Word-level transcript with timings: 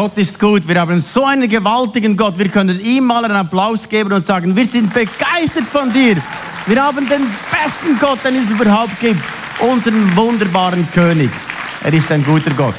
Gott 0.00 0.16
ist 0.16 0.38
gut. 0.38 0.68
Wir 0.68 0.80
haben 0.80 1.00
so 1.00 1.24
einen 1.24 1.48
gewaltigen 1.48 2.16
Gott. 2.16 2.38
Wir 2.38 2.48
können 2.50 2.78
ihm 2.78 3.02
mal 3.02 3.24
einen 3.24 3.34
Applaus 3.34 3.88
geben 3.88 4.12
und 4.12 4.24
sagen, 4.24 4.54
wir 4.54 4.64
sind 4.64 4.94
begeistert 4.94 5.64
von 5.72 5.92
dir. 5.92 6.18
Wir 6.66 6.80
haben 6.80 7.08
den 7.08 7.22
besten 7.50 7.98
Gott, 7.98 8.20
den 8.24 8.44
es 8.44 8.48
überhaupt 8.48 9.00
gibt. 9.00 9.20
Unseren 9.58 10.14
wunderbaren 10.14 10.86
König. 10.92 11.30
Er 11.82 11.92
ist 11.92 12.12
ein 12.12 12.24
guter 12.24 12.52
Gott. 12.52 12.76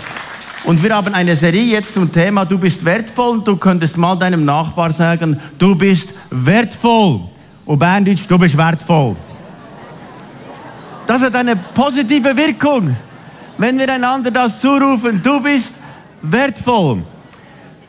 Und 0.64 0.82
wir 0.82 0.96
haben 0.96 1.14
eine 1.14 1.36
Serie 1.36 1.66
jetzt 1.66 1.94
zum 1.94 2.10
Thema, 2.10 2.46
du 2.46 2.58
bist 2.58 2.86
wertvoll. 2.86 3.42
Du 3.44 3.58
könntest 3.58 3.98
mal 3.98 4.16
deinem 4.16 4.46
Nachbar 4.46 4.94
sagen, 4.94 5.38
du 5.58 5.76
bist 5.76 6.12
wertvoll. 6.30 7.20
Und 7.66 7.80
Berndeutsch, 7.80 8.28
du 8.30 8.40
bist 8.40 8.56
wertvoll. 8.56 9.18
Das 11.06 11.22
hat 11.22 11.36
eine 11.36 11.58
positive 11.58 12.38
Wirkung, 12.38 12.96
wenn 13.58 13.78
wir 13.78 13.94
einander 13.94 14.32
das 14.32 14.62
zurufen, 14.62 15.22
du 15.22 15.42
bist 15.42 15.74
wertvoll. 16.22 17.04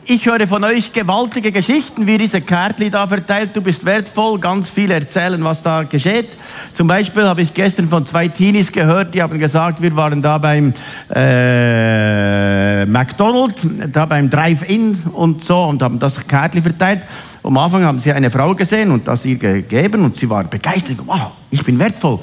Ich 0.05 0.25
höre 0.25 0.47
von 0.47 0.63
euch 0.63 0.91
gewaltige 0.91 1.51
Geschichten, 1.51 2.07
wie 2.07 2.17
diese 2.17 2.41
Kärtli 2.41 2.89
da 2.89 3.07
verteilt. 3.07 3.51
Du 3.53 3.61
bist 3.61 3.85
wertvoll, 3.85 4.39
ganz 4.39 4.67
viel 4.67 4.89
erzählen, 4.89 5.41
was 5.43 5.61
da 5.61 5.83
geschieht. 5.83 6.29
Zum 6.73 6.87
Beispiel 6.87 7.27
habe 7.27 7.43
ich 7.43 7.53
gestern 7.53 7.87
von 7.87 8.05
zwei 8.05 8.27
Teenies 8.27 8.71
gehört, 8.71 9.13
die 9.13 9.21
haben 9.21 9.37
gesagt, 9.37 9.81
wir 9.81 9.95
waren 9.95 10.21
da 10.21 10.39
beim 10.39 10.73
äh, 11.13 12.85
McDonald's, 12.87 13.65
da 13.91 14.07
beim 14.07 14.29
Drive-In 14.29 15.03
und 15.13 15.43
so 15.43 15.63
und 15.63 15.83
haben 15.83 15.99
das 15.99 16.27
Kärtli 16.27 16.61
verteilt. 16.61 17.03
Am 17.43 17.57
Anfang 17.57 17.83
haben 17.83 17.99
sie 17.99 18.11
eine 18.11 18.31
Frau 18.31 18.55
gesehen 18.55 18.91
und 18.91 19.07
das 19.07 19.23
ihr 19.23 19.37
gegeben 19.37 20.03
und 20.03 20.17
sie 20.17 20.29
war 20.29 20.43
begeistert. 20.43 20.97
Wow, 21.05 21.31
ich 21.51 21.63
bin 21.63 21.77
wertvoll. 21.77 22.19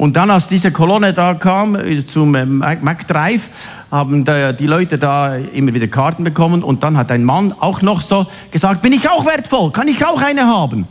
Und 0.00 0.16
dann, 0.16 0.30
als 0.30 0.48
diese 0.48 0.70
Kolonne 0.70 1.12
da 1.12 1.34
kam 1.34 1.74
äh, 1.74 2.06
zum 2.06 2.34
äh, 2.34 2.46
McDrive, 2.46 3.42
haben 3.90 4.24
die 4.24 4.66
Leute 4.66 4.96
da 4.96 5.36
immer 5.36 5.74
wieder 5.74 5.88
Karten 5.88 6.24
bekommen 6.24 6.62
und 6.62 6.82
dann 6.82 6.96
hat 6.96 7.10
ein 7.10 7.22
Mann 7.22 7.52
auch 7.60 7.82
noch 7.82 8.00
so 8.00 8.26
gesagt, 8.50 8.80
bin 8.80 8.94
ich 8.94 9.10
auch 9.10 9.26
wertvoll, 9.26 9.70
kann 9.72 9.88
ich 9.88 10.02
auch 10.02 10.22
eine 10.22 10.46
haben? 10.46 10.86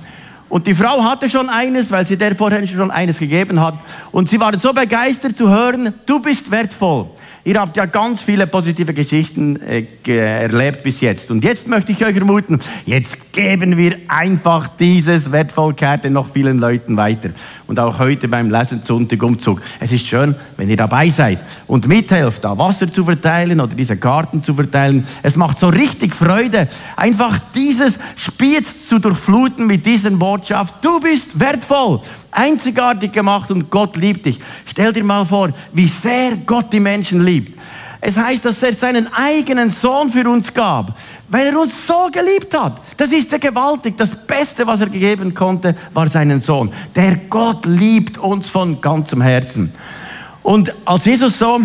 Und 0.47 0.67
die 0.67 0.75
Frau 0.75 1.03
hatte 1.03 1.27
schon 1.27 1.49
eines, 1.49 1.89
weil 1.89 2.05
sie 2.05 2.17
der 2.17 2.35
vorher 2.35 2.67
schon 2.67 2.91
eines 2.91 3.17
gegeben 3.17 3.59
hat. 3.59 3.73
Und 4.11 4.29
sie 4.29 4.39
waren 4.39 4.59
so 4.59 4.73
begeistert 4.73 5.35
zu 5.35 5.49
hören, 5.49 5.91
du 6.05 6.19
bist 6.19 6.51
wertvoll. 6.51 7.07
Ihr 7.49 7.59
habt 7.59 7.75
ja 7.77 7.87
ganz 7.87 8.21
viele 8.21 8.45
positive 8.45 8.93
Geschichten 8.93 9.59
äh, 9.59 9.87
erlebt 10.05 10.83
bis 10.83 11.01
jetzt. 11.01 11.31
Und 11.31 11.43
jetzt 11.43 11.67
möchte 11.67 11.91
ich 11.91 12.05
euch 12.05 12.15
ermuten, 12.15 12.59
jetzt 12.85 13.33
geben 13.33 13.75
wir 13.75 13.97
einfach 14.07 14.67
dieses 14.67 15.31
Wertvollkarte 15.31 16.11
noch 16.11 16.31
vielen 16.31 16.59
Leuten 16.59 16.95
weiter. 16.95 17.31
Und 17.65 17.79
auch 17.79 17.97
heute 17.97 18.27
beim 18.27 18.51
Lesen 18.51 18.83
Umzug. 19.19 19.63
Es 19.79 19.91
ist 19.91 20.05
schön, 20.05 20.35
wenn 20.57 20.69
ihr 20.69 20.77
dabei 20.77 21.09
seid 21.09 21.39
und 21.65 21.87
mithelft, 21.87 22.43
da 22.43 22.55
Wasser 22.55 22.93
zu 22.93 23.03
verteilen 23.03 23.59
oder 23.59 23.75
diese 23.75 23.97
Karten 23.97 24.43
zu 24.43 24.53
verteilen. 24.53 25.07
Es 25.23 25.35
macht 25.35 25.57
so 25.57 25.69
richtig 25.69 26.13
Freude, 26.13 26.67
einfach 26.95 27.39
dieses 27.55 27.97
Spiez 28.15 28.87
zu 28.87 28.99
durchfluten 28.99 29.65
mit 29.65 29.87
dieser 29.87 30.11
Botschaft. 30.11 30.85
Du 30.85 30.99
bist 30.99 31.39
wertvoll 31.39 32.01
einzigartig 32.31 33.11
gemacht 33.11 33.51
und 33.51 33.69
Gott 33.69 33.95
liebt 33.97 34.25
dich. 34.25 34.39
Stell 34.65 34.93
dir 34.93 35.03
mal 35.03 35.25
vor, 35.25 35.49
wie 35.73 35.87
sehr 35.87 36.35
Gott 36.45 36.71
die 36.71 36.79
Menschen 36.79 37.23
liebt. 37.25 37.57
Es 38.01 38.17
heißt, 38.17 38.45
dass 38.45 38.63
er 38.63 38.73
seinen 38.73 39.11
eigenen 39.13 39.69
Sohn 39.69 40.09
für 40.09 40.27
uns 40.29 40.53
gab, 40.53 40.97
weil 41.27 41.47
er 41.47 41.59
uns 41.59 41.85
so 41.85 42.09
geliebt 42.11 42.57
hat. 42.57 42.79
Das 42.95 43.11
ist 43.11 43.31
ja 43.31 43.37
gewaltig. 43.37 43.97
Das 43.97 44.15
Beste, 44.25 44.65
was 44.65 44.79
er 44.79 44.89
gegeben 44.89 45.33
konnte, 45.33 45.75
war 45.93 46.07
seinen 46.07 46.39
Sohn. 46.39 46.71
Der 46.95 47.17
Gott 47.29 47.65
liebt 47.65 48.17
uns 48.17 48.47
von 48.47 48.79
ganzem 48.79 49.21
Herzen. 49.21 49.73
Und 50.43 50.73
als 50.85 51.03
Jesus 51.05 51.37
so 51.37 51.59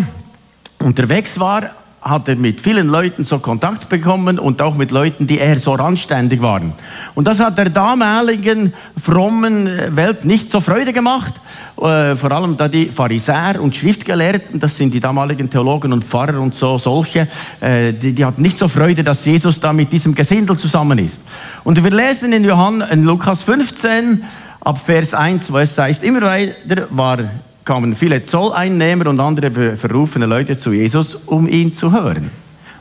unterwegs 0.83 1.39
war, 1.39 1.69
hat 2.05 2.27
er 2.27 2.35
mit 2.35 2.61
vielen 2.61 2.87
Leuten 2.87 3.25
so 3.25 3.39
Kontakt 3.39 3.89
bekommen 3.89 4.37
und 4.37 4.61
auch 4.61 4.75
mit 4.75 4.91
Leuten, 4.91 5.25
die 5.25 5.39
eher 5.39 5.59
so 5.59 5.73
randständig 5.73 6.39
waren. 6.39 6.71
Und 7.15 7.25
das 7.25 7.39
hat 7.39 7.57
der 7.57 7.69
damaligen 7.69 8.73
frommen 9.03 9.67
Welt 9.95 10.23
nicht 10.23 10.51
so 10.51 10.61
Freude 10.61 10.93
gemacht. 10.93 11.33
Äh, 11.81 12.15
vor 12.15 12.31
allem 12.31 12.55
da 12.57 12.67
die 12.67 12.85
Pharisäer 12.85 13.59
und 13.59 13.75
Schriftgelehrten, 13.75 14.59
das 14.59 14.77
sind 14.77 14.93
die 14.93 14.99
damaligen 14.99 15.49
Theologen 15.49 15.93
und 15.93 16.03
Pfarrer 16.03 16.39
und 16.39 16.53
so 16.53 16.77
solche, 16.77 17.27
äh, 17.59 17.91
die, 17.91 18.13
die 18.13 18.23
hatten 18.23 18.43
nicht 18.43 18.59
so 18.59 18.67
Freude, 18.67 19.03
dass 19.03 19.25
Jesus 19.25 19.59
da 19.59 19.73
mit 19.73 19.91
diesem 19.91 20.13
Gesindel 20.13 20.55
zusammen 20.59 20.99
ist. 20.99 21.21
Und 21.63 21.83
wir 21.83 21.89
lesen 21.89 22.31
in 22.33 22.43
Johann, 22.43 22.81
in 22.81 23.03
Lukas 23.03 23.41
15, 23.41 24.23
ab 24.59 24.79
Vers 24.79 25.15
1, 25.15 25.51
wo 25.51 25.57
es 25.57 25.75
heißt, 25.75 26.03
immer 26.03 26.21
weiter 26.21 26.87
war 26.91 27.17
kamen 27.65 27.95
viele 27.95 28.23
Zolleinnehmer 28.23 29.07
und 29.07 29.19
andere 29.19 29.75
verrufene 29.75 30.27
Leute 30.27 30.57
zu 30.57 30.71
Jesus, 30.71 31.15
um 31.25 31.47
ihn 31.47 31.73
zu 31.73 31.91
hören. 31.91 32.29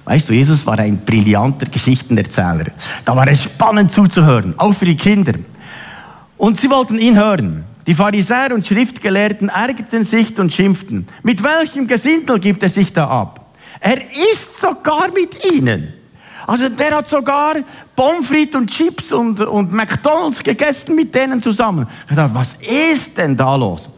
Weißt 0.05 0.29
du, 0.29 0.35
Jesus 0.35 0.67
war 0.67 0.79
ein 0.79 0.99
brillanter 0.99 1.67
Geschichtenerzähler. 1.67 2.67
Da 3.07 3.17
war 3.17 3.27
es 3.27 3.45
spannend 3.45 3.91
zuzuhören, 3.91 4.55
auch 4.59 4.75
für 4.75 4.85
die 4.85 4.97
Kinder. 4.97 5.33
Und 6.37 6.61
sie 6.61 6.69
wollten 6.69 6.99
ihn 6.99 7.17
hören. 7.17 7.65
Die 7.87 7.95
Pharisäer 7.95 8.53
und 8.55 8.67
Schriftgelehrten 8.67 9.49
ärgerten 9.49 10.05
sich 10.05 10.39
und 10.39 10.53
schimpften. 10.53 11.07
Mit 11.23 11.43
welchem 11.43 11.87
Gesindel 11.87 12.39
gibt 12.39 12.63
er 12.63 12.69
sich 12.69 12.93
da 12.93 13.09
ab? 13.09 13.47
Er 13.81 13.97
isst 14.33 14.61
sogar 14.61 15.09
mit 15.15 15.51
ihnen. 15.51 15.95
Also 16.47 16.69
der 16.69 16.97
hat 16.97 17.09
sogar 17.09 17.57
Pommes 17.97 18.27
frites 18.27 18.55
und 18.55 18.71
Chips 18.71 19.13
und, 19.13 19.41
und 19.41 19.73
McDonalds 19.73 20.43
gegessen 20.43 20.95
mit 20.95 21.15
denen 21.15 21.41
zusammen. 21.41 21.87
Ich 22.09 22.15
dachte, 22.15 22.35
was 22.35 22.55
ist 22.55 23.17
denn 23.17 23.35
da 23.35 23.57
los? 23.57 23.89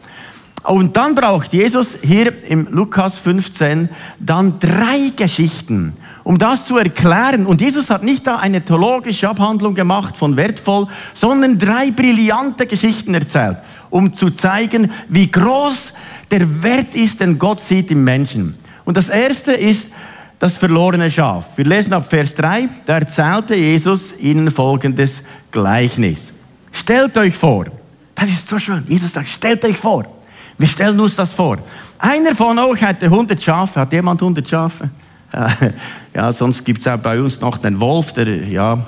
Und 0.67 0.97
dann 0.97 1.15
braucht 1.15 1.53
Jesus 1.53 1.97
hier 2.01 2.33
im 2.43 2.67
Lukas 2.69 3.17
15 3.19 3.87
dann 4.19 4.59
drei 4.59 5.13
Geschichten, 5.15 5.93
um 6.25 6.37
das 6.37 6.65
zu 6.65 6.77
erklären. 6.77 7.45
Und 7.45 7.61
Jesus 7.61 7.89
hat 7.89 8.03
nicht 8.03 8.27
da 8.27 8.35
eine 8.35 8.61
theologische 8.61 9.29
Abhandlung 9.29 9.75
gemacht 9.75 10.17
von 10.17 10.35
wertvoll, 10.35 10.87
sondern 11.13 11.57
drei 11.57 11.91
brillante 11.91 12.65
Geschichten 12.65 13.13
erzählt, 13.13 13.59
um 13.89 14.13
zu 14.13 14.29
zeigen, 14.29 14.91
wie 15.07 15.31
groß 15.31 15.93
der 16.31 16.61
Wert 16.63 16.95
ist, 16.95 17.21
den 17.21 17.39
Gott 17.39 17.61
sieht 17.61 17.89
im 17.89 18.03
Menschen. 18.03 18.57
Und 18.83 18.97
das 18.97 19.07
erste 19.07 19.53
ist 19.53 19.87
das 20.37 20.57
verlorene 20.57 21.09
Schaf. 21.09 21.45
Wir 21.55 21.63
lesen 21.63 21.93
ab 21.93 22.09
Vers 22.09 22.35
3, 22.35 22.67
da 22.85 22.97
erzählte 22.97 23.55
Jesus 23.55 24.13
ihnen 24.19 24.51
folgendes 24.51 25.23
Gleichnis. 25.49 26.33
Stellt 26.73 27.17
euch 27.17 27.35
vor, 27.35 27.67
das 28.15 28.27
ist 28.27 28.49
so 28.49 28.59
schön, 28.59 28.83
Jesus 28.89 29.13
sagt, 29.13 29.29
stellt 29.29 29.63
euch 29.63 29.77
vor, 29.77 30.16
wir 30.57 30.67
stellen 30.67 30.99
uns 30.99 31.15
das 31.15 31.33
vor. 31.33 31.57
Einer 31.99 32.35
von 32.35 32.57
euch 32.59 32.81
hätte 32.81 33.05
100 33.05 33.41
Schafe. 33.41 33.81
Hat 33.81 33.93
jemand 33.93 34.21
100 34.21 34.47
Schafe? 34.47 34.89
Ja, 36.13 36.31
sonst 36.31 36.65
gibt 36.65 36.79
es 36.79 36.87
auch 36.87 36.97
bei 36.97 37.21
uns 37.21 37.41
noch 37.41 37.59
den 37.59 37.79
Wolf, 37.79 38.11
der, 38.13 38.47
ja, 38.47 38.79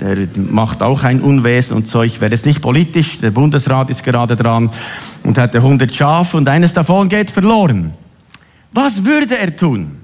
der 0.00 0.28
macht 0.36 0.84
auch 0.84 1.02
ein 1.02 1.20
Unwesen 1.20 1.76
und 1.76 1.88
so. 1.88 2.02
Ich 2.04 2.20
werde 2.20 2.36
es 2.36 2.44
nicht 2.44 2.62
politisch. 2.62 3.18
Der 3.18 3.32
Bundesrat 3.32 3.90
ist 3.90 4.04
gerade 4.04 4.36
dran 4.36 4.70
und 5.24 5.36
hätte 5.36 5.58
100 5.58 5.92
Schafe 5.92 6.36
und 6.36 6.48
eines 6.48 6.72
davon 6.74 7.08
geht 7.08 7.32
verloren. 7.32 7.92
Was 8.72 9.04
würde 9.04 9.36
er 9.36 9.56
tun? 9.56 9.98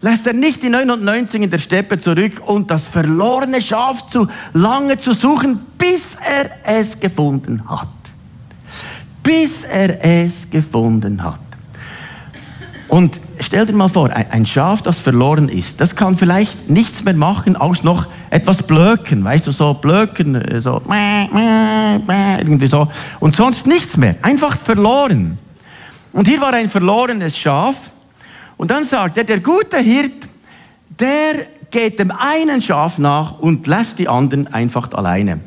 Lässt 0.00 0.28
er 0.28 0.32
nicht 0.32 0.62
die 0.62 0.68
99 0.68 1.42
in 1.42 1.50
der 1.50 1.58
Steppe 1.58 1.98
zurück 1.98 2.40
und 2.46 2.70
das 2.70 2.86
verlorene 2.86 3.60
Schaf 3.60 4.06
zu 4.06 4.28
lange 4.52 4.98
zu 4.98 5.12
suchen, 5.12 5.58
bis 5.76 6.16
er 6.24 6.50
es 6.62 7.00
gefunden 7.00 7.64
hat? 7.68 7.88
Bis 9.28 9.62
er 9.62 10.02
es 10.02 10.48
gefunden 10.48 11.22
hat. 11.22 11.42
Und 12.88 13.20
stell 13.40 13.66
dir 13.66 13.74
mal 13.74 13.90
vor, 13.90 14.08
ein 14.08 14.46
Schaf, 14.46 14.80
das 14.80 15.00
verloren 15.00 15.50
ist, 15.50 15.82
das 15.82 15.94
kann 15.94 16.16
vielleicht 16.16 16.70
nichts 16.70 17.04
mehr 17.04 17.12
machen, 17.12 17.54
aus 17.54 17.82
noch 17.82 18.06
etwas 18.30 18.62
blöken, 18.62 19.22
weißt 19.22 19.46
du, 19.46 19.50
so 19.50 19.74
blöken, 19.74 20.34
äh, 20.36 20.62
so, 20.62 20.80
irgendwie 22.38 22.68
so, 22.68 22.88
und 23.20 23.36
sonst 23.36 23.66
nichts 23.66 23.98
mehr, 23.98 24.16
einfach 24.22 24.56
verloren. 24.56 25.36
Und 26.14 26.26
hier 26.26 26.40
war 26.40 26.54
ein 26.54 26.70
verlorenes 26.70 27.36
Schaf, 27.36 27.74
und 28.56 28.70
dann 28.70 28.84
sagt 28.84 29.18
er, 29.18 29.24
der 29.24 29.40
gute 29.40 29.76
Hirt, 29.76 30.26
der 30.98 31.34
geht 31.70 31.98
dem 31.98 32.12
einen 32.12 32.62
Schaf 32.62 32.96
nach 32.96 33.40
und 33.40 33.66
lässt 33.66 33.98
die 33.98 34.08
anderen 34.08 34.46
einfach 34.46 34.90
alleine. 34.92 35.40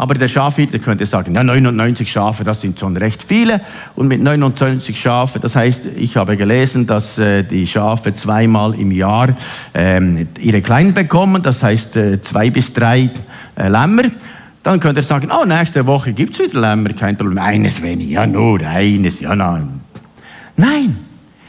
Aber 0.00 0.14
der 0.14 0.28
Schafhirte 0.28 0.78
könnte 0.78 1.04
sagen, 1.04 1.34
ja, 1.34 1.44
99 1.44 2.10
Schafe, 2.10 2.42
das 2.42 2.62
sind 2.62 2.80
schon 2.80 2.96
recht 2.96 3.22
viele. 3.22 3.60
Und 3.96 4.08
mit 4.08 4.22
99 4.22 4.98
Schafe, 4.98 5.40
das 5.40 5.54
heißt, 5.54 5.82
ich 5.94 6.16
habe 6.16 6.38
gelesen, 6.38 6.86
dass 6.86 7.18
äh, 7.18 7.44
die 7.44 7.66
Schafe 7.66 8.14
zweimal 8.14 8.74
im 8.80 8.92
Jahr 8.92 9.36
ähm, 9.74 10.26
ihre 10.40 10.62
Kleinen 10.62 10.94
bekommen, 10.94 11.42
das 11.42 11.62
heißt 11.62 11.96
äh, 11.96 12.22
zwei 12.22 12.48
bis 12.48 12.72
drei 12.72 13.10
äh, 13.56 13.68
Lämmer. 13.68 14.04
Dann 14.62 14.80
könnte 14.80 15.00
er 15.00 15.04
sagen, 15.04 15.30
oh, 15.30 15.44
nächste 15.44 15.84
Woche 15.84 16.14
gibt 16.14 16.32
es 16.32 16.48
wieder 16.48 16.62
Lämmer, 16.62 16.94
kein 16.94 17.18
Problem. 17.18 17.44
Eines 17.44 17.82
weniger, 17.82 18.22
ja 18.22 18.26
nur 18.26 18.60
eines, 18.60 19.20
ja 19.20 19.36
nein. 19.36 19.82
Nein, 20.56 20.96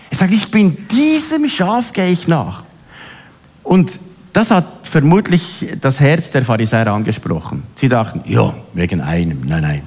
er 0.09 0.17
sagt, 0.17 0.33
ich 0.33 0.51
bin 0.51 0.75
diesem 0.89 1.47
Schaf 1.47 1.93
gehe 1.93 2.09
ich 2.09 2.27
nach. 2.27 2.63
Und 3.63 3.91
das 4.33 4.51
hat 4.51 4.80
vermutlich 4.91 5.65
das 5.79 5.99
Herz 5.99 6.31
der 6.31 6.43
Pharisäer 6.43 6.87
angesprochen. 6.87 7.63
Sie 7.75 7.87
dachten, 7.87 8.21
ja, 8.25 8.53
wegen 8.73 9.01
einem. 9.01 9.41
Nein, 9.45 9.61
nein. 9.61 9.81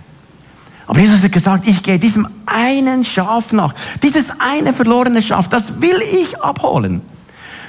Aber 0.86 0.98
Jesus 0.98 1.22
hat 1.22 1.32
gesagt, 1.32 1.68
ich 1.68 1.82
gehe 1.82 1.98
diesem 1.98 2.26
einen 2.46 3.04
Schaf 3.04 3.52
nach. 3.52 3.74
Dieses 4.02 4.32
eine 4.38 4.72
verlorene 4.72 5.22
Schaf, 5.22 5.48
das 5.48 5.80
will 5.80 6.00
ich 6.00 6.40
abholen. 6.40 7.02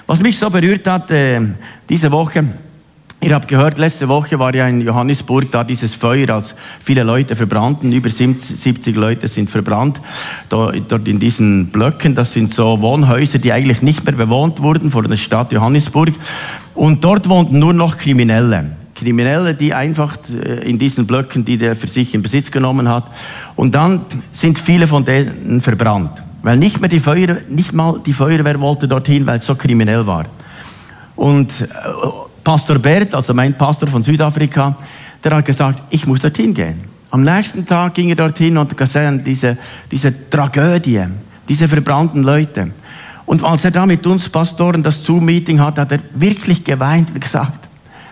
Was 0.08 0.22
mich 0.22 0.38
so 0.38 0.50
berührt 0.50 0.88
hat 0.88 1.12
äh, 1.12 1.42
diese 1.90 2.12
Woche, 2.12 2.46
Ihr 3.22 3.34
habt 3.34 3.48
gehört, 3.48 3.80
letzte 3.80 4.08
Woche 4.08 4.38
war 4.38 4.54
ja 4.54 4.68
in 4.68 4.82
Johannesburg 4.82 5.50
da 5.50 5.64
dieses 5.64 5.96
Feuer, 5.96 6.30
als 6.30 6.54
viele 6.84 7.02
Leute 7.02 7.36
verbrannten. 7.36 7.92
Über 7.92 8.08
70 8.08 8.96
Leute 8.96 9.28
sind 9.28 9.50
verbrannt 9.50 10.00
dort 10.48 11.08
in 11.08 11.18
diesen 11.18 11.72
Blöcken. 11.72 12.14
Das 12.14 12.34
sind 12.34 12.54
so 12.54 12.80
Wohnhäuser, 12.82 13.40
die 13.40 13.52
eigentlich 13.52 13.82
nicht 13.82 14.06
mehr 14.06 14.14
bewohnt 14.14 14.62
wurden 14.62 14.92
vor 14.92 15.02
der 15.02 15.18
Stadt 15.18 15.52
Johannesburg. 15.52 16.12
Und 16.76 17.04
dort 17.04 17.28
wohnten 17.30 17.58
nur 17.58 17.74
noch 17.74 17.98
Kriminelle. 17.98 18.72
Kriminelle, 18.94 19.56
die 19.56 19.74
einfach 19.74 20.18
äh, 20.30 20.70
in 20.70 20.78
diesen 20.78 21.08
Blöcken, 21.08 21.44
die 21.44 21.58
der 21.58 21.76
für 21.76 21.88
sich 21.88 22.14
in 22.14 22.22
Besitz 22.22 22.52
genommen 22.52 22.88
hat. 22.88 23.06
Und 23.56 23.74
dann 23.76 24.02
sind 24.32 24.60
viele 24.60 24.88
von 24.88 25.04
denen 25.04 25.62
verbrannt. 25.62 26.22
Weil 26.44 26.58
nicht 26.58 26.80
mehr 26.80 26.90
die 26.90 27.00
Feuer, 27.00 27.38
nicht 27.50 27.74
mal 27.74 28.00
die 28.06 28.14
Feuerwehr 28.14 28.60
wollte 28.60 28.88
dorthin, 28.88 29.26
weil 29.26 29.40
es 29.40 29.46
so 29.46 29.56
kriminell 29.56 30.06
war. 30.06 30.26
Und 31.16 31.50
äh, 31.62 31.66
Pastor 32.44 32.78
Bert, 32.78 33.16
also 33.16 33.34
mein 33.34 33.58
Pastor 33.58 33.90
von 33.90 34.04
Südafrika, 34.04 34.76
der 35.24 35.36
hat 35.36 35.46
gesagt, 35.46 35.82
ich 35.90 36.06
muss 36.06 36.20
dorthin 36.20 36.54
gehen. 36.54 36.80
Am 37.12 37.24
nächsten 37.24 37.66
Tag 37.66 37.94
ging 37.94 38.10
er 38.10 38.16
dorthin 38.16 38.58
und 38.58 38.78
gesehen, 38.78 39.24
diese, 39.24 39.58
diese 39.90 40.30
Tragödie, 40.30 41.02
diese 41.48 41.68
verbrannten 41.68 42.24
Leute. 42.24 42.72
Und 43.26 43.44
als 43.44 43.66
er 43.66 43.72
da 43.72 43.86
mit 43.86 44.06
uns 44.06 44.30
Pastoren 44.30 44.84
das 44.84 45.04
Zoom-Meeting 45.04 45.60
hat, 45.60 45.78
hat 45.78 45.92
er 45.92 46.00
wirklich 46.14 46.64
geweint 46.64 47.10
und 47.10 47.20
gesagt, 47.20 47.68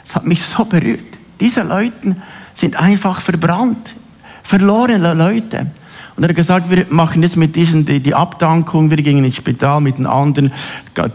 es 0.06 0.15
hat 0.15 0.25
mich 0.25 0.42
so 0.42 0.65
berührt. 0.65 1.00
Diese 1.39 1.62
Leute 1.62 2.15
sind 2.54 2.75
einfach 2.80 3.21
verbrannt, 3.21 3.95
verlorene 4.44 5.13
Leute. 5.13 5.68
Und 6.15 6.24
er 6.24 6.30
hat 6.30 6.36
gesagt, 6.36 6.69
wir 6.69 6.86
machen 6.89 7.24
jetzt 7.24 7.38
mit 7.38 7.56
diesen 7.56 7.86
die, 7.86 8.00
die 8.00 8.13
Abdankung, 8.13 8.92
wir 8.92 8.98
gingen 8.98 9.25
ins 9.25 9.38
Spital 9.38 9.81
mit 9.81 9.98
den 9.98 10.06
anderen, 10.06 10.51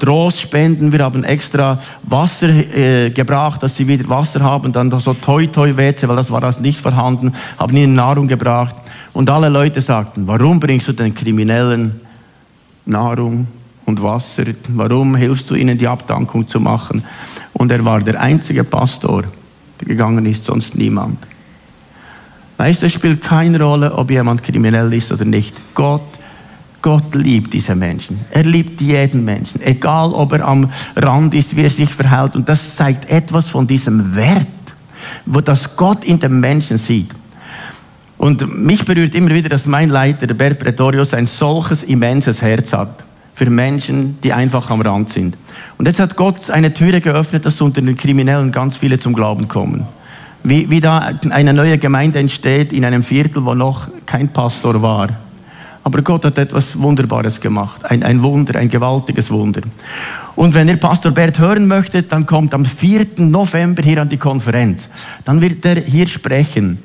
Trost 0.01 0.41
spenden, 0.41 0.93
wir 0.93 1.05
haben 1.05 1.23
extra 1.23 1.79
Wasser 2.03 2.49
äh, 2.49 3.11
gebracht, 3.11 3.63
dass 3.63 3.77
sie 3.77 3.87
wieder 3.87 4.09
Wasser 4.09 4.41
haben, 4.41 4.73
dann 4.73 4.91
so 4.99 5.15
toi 5.15 5.47
toi 5.47 5.77
wetze, 5.77 6.09
weil 6.09 6.17
das 6.17 6.33
war 6.33 6.41
das 6.41 6.59
nicht 6.59 6.81
vorhanden, 6.81 7.33
haben 7.59 7.77
ihnen 7.77 7.95
Nahrung 7.95 8.27
gebracht. 8.27 8.75
Und 9.13 9.31
alle 9.31 9.49
Leute 9.49 9.81
sagten, 9.81 10.27
warum 10.27 10.59
bringst 10.59 10.89
du 10.89 10.93
den 10.93 11.15
Kriminellen 11.15 12.01
Nahrung 12.85 13.47
und 13.89 14.03
Wasser? 14.03 14.45
Warum 14.69 15.17
hilfst 15.17 15.51
du 15.51 15.55
ihnen 15.55 15.77
die 15.77 15.89
Abdankung 15.89 16.47
zu 16.47 16.61
machen? 16.61 17.03
Und 17.55 17.73
er 17.73 17.85
war 17.85 18.01
der 18.01 18.21
einzige 18.21 18.63
Pastor, 18.63 19.25
der 19.81 19.89
gegangen 19.89 20.25
ist, 20.27 20.45
sonst 20.45 20.77
niemand. 20.77 21.19
Weißt 22.59 22.83
du, 22.83 22.87
es 22.87 22.93
spielt 22.93 23.23
keine 23.23 23.61
Rolle, 23.61 23.93
ob 23.95 24.11
jemand 24.11 24.43
kriminell 24.43 24.93
ist 24.93 25.11
oder 25.11 25.25
nicht. 25.25 25.55
Gott, 25.75 26.03
Gott 26.83 27.15
liebt 27.15 27.55
diese 27.55 27.75
Menschen. 27.75 28.21
Er 28.31 28.45
liebt 28.45 28.81
jeden 28.81 29.25
Menschen. 29.25 29.63
Egal, 29.63 30.13
ob 30.13 30.33
er 30.33 30.47
am 30.47 30.71
Rand 30.97 31.35
ist, 31.35 31.57
wie 31.57 31.63
er 31.63 31.71
sich 31.71 31.91
verhält. 31.91 32.37
Und 32.37 32.49
das 32.49 32.77
zeigt 32.77 33.11
etwas 33.11 33.49
von 33.49 33.67
diesem 33.67 34.15
Wert, 34.15 34.47
wo 35.25 35.41
das 35.41 35.77
Gott 35.77 36.05
in 36.05 36.19
dem 36.19 36.41
Menschen 36.41 36.79
sieht. 36.79 37.11
Und 38.19 38.59
mich 38.65 38.85
berührt 38.85 39.15
immer 39.15 39.31
wieder, 39.31 39.49
dass 39.49 39.67
mein 39.67 39.89
Leiter, 39.89 40.27
der 40.27 40.35
Bert 40.35 40.59
Pretorius, 40.59 41.15
ein 41.15 41.27
solches 41.27 41.85
immenses 41.85 42.43
Herz 42.43 42.73
hat 42.73 43.08
für 43.39 43.49
Menschen, 43.49 44.19
die 44.23 44.33
einfach 44.33 44.69
am 44.71 44.81
Rand 44.81 45.11
sind. 45.11 45.37
Und 45.79 45.87
jetzt 45.87 46.01
hat 46.01 46.17
Gott 46.17 46.51
eine 46.51 46.75
Türe 46.75 47.01
geöffnet, 47.01 47.47
dass 47.47 47.61
unter 47.61 47.81
den 47.81 47.97
Kriminellen 47.97 48.53
ganz 48.53 48.77
viele 48.77 48.99
zum 48.99 49.15
Glauben 49.15 49.49
kommen 49.49 49.87
wie, 50.43 50.69
wie 50.71 50.81
da 50.81 51.11
eine 51.31 51.53
neue 51.53 51.79
Gemeinde 51.79 52.19
entsteht 52.19 52.73
in 52.73 52.85
einem 52.85 53.03
Viertel, 53.03 53.45
wo 53.45 53.55
noch 53.55 53.89
kein 54.07 54.29
Pastor 54.29 54.81
war. 54.81 55.09
Aber 55.85 56.03
Gott 56.03 56.25
hat 56.25 56.39
etwas 56.39 56.79
Wunderbares 56.79 57.41
gemacht. 57.41 57.85
Ein, 57.85 58.03
ein 58.03 58.23
Wunder, 58.23 58.59
ein 58.59 58.69
gewaltiges 58.69 59.31
Wunder. 59.31 59.63
Und 60.37 60.55
wenn 60.55 60.69
ihr 60.69 60.77
Pastor 60.77 61.13
Bert 61.13 61.39
hören 61.39 61.67
möchtet, 61.67 62.13
dann 62.13 62.27
kommt 62.27 62.53
am 62.53 62.65
4. 62.65 63.07
November 63.19 63.83
hier 63.83 64.03
an 64.03 64.09
die 64.09 64.19
Konferenz. 64.19 64.89
Dann 65.25 65.41
wird 65.41 65.65
er 65.65 65.77
hier 65.77 66.07
sprechen. 66.07 66.79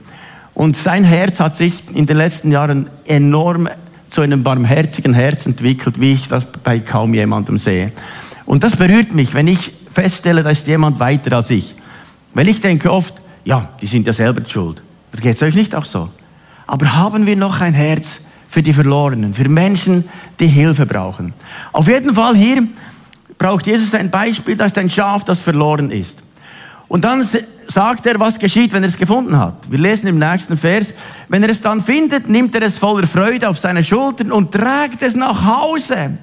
Und 0.54 0.78
sein 0.78 1.04
Herz 1.04 1.40
hat 1.40 1.56
sich 1.56 1.84
in 1.94 2.06
den 2.06 2.18
letzten 2.18 2.52
Jahren 2.52 2.90
enorm 3.06 3.68
zu 4.14 4.22
einem 4.22 4.44
barmherzigen 4.44 5.14
Herz 5.14 5.46
entwickelt, 5.46 6.00
wie 6.00 6.14
ich 6.14 6.28
das 6.28 6.46
bei 6.46 6.80
kaum 6.80 7.14
jemandem 7.16 7.58
sehe. 7.58 7.92
Und 8.46 8.64
das 8.64 8.76
berührt 8.76 9.14
mich, 9.14 9.34
wenn 9.34 9.48
ich 9.48 9.72
feststelle, 9.92 10.44
da 10.44 10.52
ist 10.52 10.68
jemand 10.68 11.00
weiter 11.00 11.36
als 11.36 11.50
ich. 11.50 11.74
Weil 12.34 12.48
ich 12.48 12.62
denke 12.62 12.92
oft, 12.92 13.16
ja, 13.44 13.70
die 13.82 13.88
sind 13.88 14.06
ja 14.06 14.14
selber 14.14 14.42
schuld. 14.48 14.84
Das 15.12 15.20
geht 15.20 15.36
es 15.36 15.42
euch 15.42 15.56
nicht 15.56 15.74
auch 15.74 15.86
so. 15.86 16.10
Aber 16.68 16.96
haben 16.96 17.26
wir 17.26 17.36
noch 17.36 17.60
ein 17.60 17.74
Herz 17.74 18.20
für 18.48 18.62
die 18.62 18.74
Verlorenen, 18.74 19.34
für 19.34 19.50
Menschen, 19.50 20.06
die 20.40 20.48
Hilfe 20.48 20.86
brauchen? 20.86 21.34
Auf 21.72 21.88
jeden 21.88 22.14
Fall 22.14 22.36
hier 22.36 22.64
braucht 23.38 23.66
Jesus 23.66 23.94
ein 23.96 24.12
Beispiel, 24.12 24.56
das 24.56 24.74
ist 24.74 24.78
ein 24.78 24.90
Schaf, 24.90 25.24
das 25.24 25.40
verloren 25.40 25.92
ist. 25.92 26.23
Und 26.94 27.04
dann 27.06 27.28
sagt 27.70 28.06
er, 28.06 28.20
was 28.20 28.38
geschieht, 28.38 28.72
wenn 28.72 28.84
er 28.84 28.90
es 28.90 28.98
gefunden 28.98 29.40
hat. 29.40 29.56
Wir 29.68 29.80
lesen 29.80 30.06
im 30.06 30.20
nächsten 30.20 30.56
Vers, 30.56 30.94
wenn 31.28 31.42
er 31.42 31.50
es 31.50 31.60
dann 31.60 31.84
findet, 31.84 32.30
nimmt 32.30 32.54
er 32.54 32.62
es 32.62 32.78
voller 32.78 33.08
Freude 33.08 33.50
auf 33.50 33.58
seine 33.58 33.84
Schultern 33.84 34.32
und 34.32 34.52
trägt 34.52 35.02
es 35.02 35.16
nach 35.16 35.44
Hause. 35.44 36.20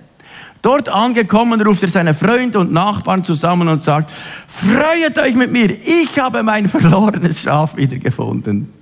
Dort 0.62 0.88
angekommen 0.88 1.60
ruft 1.60 1.82
er 1.82 1.88
seine 1.88 2.14
Freunde 2.14 2.60
und 2.60 2.72
Nachbarn 2.72 3.24
zusammen 3.24 3.66
und 3.66 3.82
sagt, 3.82 4.12
freut 4.46 5.18
euch 5.18 5.34
mit 5.34 5.50
mir, 5.50 5.70
ich 5.72 6.16
habe 6.20 6.44
mein 6.44 6.68
verlorenes 6.68 7.40
Schaf 7.40 7.74
wiedergefunden. 7.74 8.72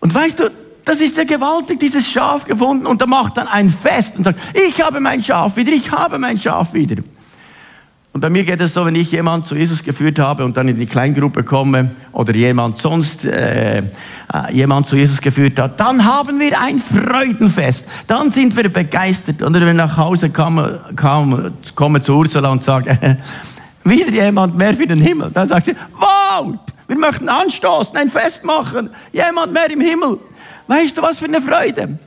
Und 0.00 0.14
weißt 0.14 0.40
du, 0.40 0.50
das 0.86 1.02
ist 1.02 1.18
ja 1.18 1.24
gewaltig, 1.24 1.80
dieses 1.80 2.10
Schaf 2.10 2.46
gefunden 2.46 2.86
und 2.86 3.02
er 3.02 3.08
macht 3.08 3.36
dann 3.36 3.46
ein 3.46 3.68
Fest 3.68 4.16
und 4.16 4.24
sagt, 4.24 4.40
ich 4.54 4.82
habe 4.82 5.00
mein 5.00 5.22
Schaf 5.22 5.54
wieder, 5.54 5.72
ich 5.72 5.92
habe 5.92 6.18
mein 6.18 6.38
Schaf 6.38 6.72
wieder. 6.72 7.02
Und 8.12 8.22
bei 8.22 8.30
mir 8.30 8.42
geht 8.42 8.60
es 8.60 8.74
so, 8.74 8.86
wenn 8.86 8.94
ich 8.94 9.12
jemand 9.12 9.46
zu 9.46 9.54
Jesus 9.54 9.82
geführt 9.82 10.18
habe 10.18 10.44
und 10.44 10.56
dann 10.56 10.66
in 10.66 10.78
die 10.78 10.86
Kleingruppe 10.86 11.44
komme 11.44 11.90
oder 12.12 12.34
jemand 12.34 12.78
sonst 12.78 13.24
äh, 13.24 13.78
äh, 13.78 13.82
jemand 14.50 14.86
zu 14.86 14.96
Jesus 14.96 15.20
geführt 15.20 15.58
hat, 15.58 15.78
dann 15.78 16.04
haben 16.04 16.40
wir 16.40 16.58
ein 16.58 16.80
Freudenfest. 16.80 17.86
Dann 18.06 18.32
sind 18.32 18.56
wir 18.56 18.72
begeistert. 18.72 19.42
Und 19.42 19.54
wenn 19.54 19.66
wir 19.66 19.74
nach 19.74 19.96
Hause 19.98 20.30
kommen, 20.30 20.78
kommen, 20.96 21.52
kommen 21.74 22.02
zu 22.02 22.14
Ursula 22.14 22.48
und 22.48 22.62
sagen, 22.62 22.98
äh, 23.00 23.16
wieder 23.84 24.10
jemand 24.10 24.56
mehr 24.56 24.74
für 24.74 24.86
den 24.86 25.00
Himmel, 25.00 25.30
dann 25.30 25.46
sagt 25.46 25.66
sie, 25.66 25.76
wow, 25.98 26.54
wir 26.88 26.98
möchten 26.98 27.28
anstoßen, 27.28 27.96
ein 27.96 28.10
Fest 28.10 28.44
machen, 28.44 28.88
jemand 29.12 29.52
mehr 29.52 29.70
im 29.70 29.80
Himmel. 29.80 30.18
Weißt 30.66 30.96
du, 30.96 31.02
was 31.02 31.18
für 31.18 31.26
eine 31.26 31.42
Freude? 31.42 31.98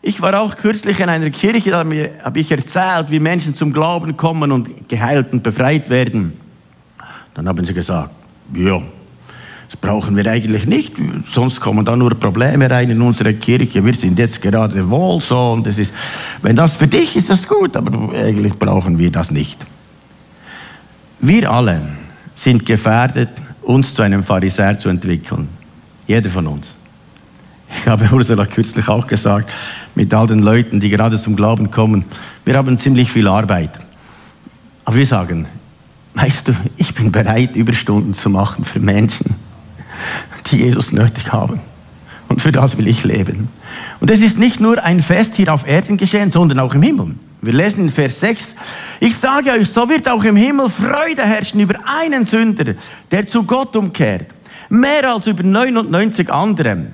Ich 0.00 0.20
war 0.22 0.40
auch 0.40 0.56
kürzlich 0.56 1.00
in 1.00 1.08
einer 1.08 1.30
Kirche, 1.30 1.70
da 1.70 1.78
habe 1.78 2.38
ich 2.38 2.50
erzählt, 2.50 3.10
wie 3.10 3.18
Menschen 3.18 3.54
zum 3.54 3.72
Glauben 3.72 4.16
kommen 4.16 4.52
und 4.52 4.88
geheilt 4.88 5.32
und 5.32 5.42
befreit 5.42 5.90
werden. 5.90 6.34
Dann 7.34 7.48
haben 7.48 7.64
sie 7.64 7.74
gesagt, 7.74 8.10
ja, 8.54 8.80
das 9.68 9.76
brauchen 9.76 10.16
wir 10.16 10.26
eigentlich 10.26 10.66
nicht, 10.66 10.94
sonst 11.28 11.60
kommen 11.60 11.84
da 11.84 11.94
nur 11.94 12.14
Probleme 12.14 12.70
rein 12.70 12.90
in 12.90 13.02
unsere 13.02 13.34
Kirche. 13.34 13.84
Wir 13.84 13.94
sind 13.94 14.18
jetzt 14.18 14.40
gerade 14.40 14.88
wohl 14.88 15.20
so 15.20 15.52
und 15.52 15.66
es 15.66 15.78
ist, 15.78 15.92
wenn 16.42 16.56
das 16.56 16.76
für 16.76 16.86
dich 16.86 17.16
ist, 17.16 17.28
das 17.28 17.46
gut, 17.46 17.76
aber 17.76 18.12
eigentlich 18.14 18.54
brauchen 18.58 18.98
wir 18.98 19.10
das 19.10 19.30
nicht. 19.30 19.58
Wir 21.20 21.50
alle 21.50 21.82
sind 22.34 22.64
gefährdet, 22.64 23.30
uns 23.62 23.94
zu 23.94 24.02
einem 24.02 24.22
Pharisäer 24.22 24.78
zu 24.78 24.88
entwickeln. 24.88 25.48
Jeder 26.06 26.30
von 26.30 26.46
uns. 26.46 26.74
Ich 27.68 27.86
habe 27.86 28.08
Ursula 28.10 28.46
kürzlich 28.46 28.88
auch 28.88 29.06
gesagt, 29.06 29.52
mit 29.98 30.14
all 30.14 30.28
den 30.28 30.38
Leuten, 30.38 30.78
die 30.78 30.90
gerade 30.90 31.18
zum 31.18 31.34
Glauben 31.34 31.72
kommen, 31.72 32.04
wir 32.44 32.56
haben 32.56 32.78
ziemlich 32.78 33.10
viel 33.10 33.26
Arbeit. 33.26 33.72
Aber 34.84 34.94
wir 34.94 35.06
sagen, 35.06 35.46
weißt 36.14 36.46
du, 36.46 36.52
ich 36.76 36.94
bin 36.94 37.10
bereit, 37.10 37.56
Überstunden 37.56 38.14
zu 38.14 38.30
machen 38.30 38.64
für 38.64 38.78
Menschen, 38.78 39.34
die 40.52 40.58
Jesus 40.58 40.92
nötig 40.92 41.32
haben. 41.32 41.58
Und 42.28 42.40
für 42.40 42.52
das 42.52 42.78
will 42.78 42.86
ich 42.86 43.02
leben. 43.02 43.48
Und 43.98 44.08
es 44.08 44.20
ist 44.20 44.38
nicht 44.38 44.60
nur 44.60 44.80
ein 44.84 45.02
Fest 45.02 45.34
hier 45.34 45.52
auf 45.52 45.66
Erden 45.66 45.96
geschehen, 45.96 46.30
sondern 46.30 46.60
auch 46.60 46.74
im 46.74 46.82
Himmel. 46.82 47.16
Wir 47.42 47.52
lesen 47.52 47.86
in 47.86 47.90
Vers 47.90 48.20
6, 48.20 48.54
ich 49.00 49.16
sage 49.16 49.50
euch, 49.50 49.68
so 49.68 49.88
wird 49.88 50.08
auch 50.08 50.22
im 50.22 50.36
Himmel 50.36 50.70
Freude 50.70 51.24
herrschen 51.24 51.58
über 51.58 51.74
einen 52.00 52.24
Sünder, 52.24 52.74
der 53.10 53.26
zu 53.26 53.42
Gott 53.42 53.74
umkehrt, 53.74 54.26
mehr 54.68 55.12
als 55.12 55.26
über 55.26 55.42
99 55.42 56.30
andere. 56.32 56.86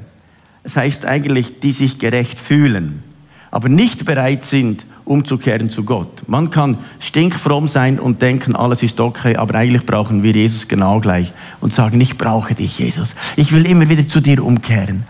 Das 0.64 0.76
heißt 0.76 1.04
eigentlich, 1.04 1.61
die 1.61 1.73
sich 1.73 1.99
gerecht 1.99 2.40
fühlen, 2.40 3.02
aber 3.50 3.68
nicht 3.68 4.04
bereit 4.04 4.44
sind, 4.44 4.85
umzukehren 5.04 5.68
zu 5.68 5.85
Gott. 5.85 6.26
Man 6.26 6.50
kann 6.50 6.78
stinkfromm 6.99 7.68
sein 7.68 8.00
und 8.00 8.23
denken, 8.23 8.56
alles 8.56 8.83
ist 8.83 8.99
okay, 8.99 9.37
aber 9.37 9.54
eigentlich 9.56 9.85
brauchen 9.85 10.23
wir 10.23 10.33
Jesus 10.33 10.66
genau 10.66 11.00
gleich 11.00 11.33
und 11.61 11.75
sagen, 11.75 12.00
ich 12.00 12.16
brauche 12.16 12.54
dich, 12.54 12.78
Jesus. 12.78 13.14
Ich 13.37 13.52
will 13.52 13.66
immer 13.66 13.88
wieder 13.90 14.09
zu 14.09 14.21
dir 14.21 14.42
umkehren. 14.42 15.04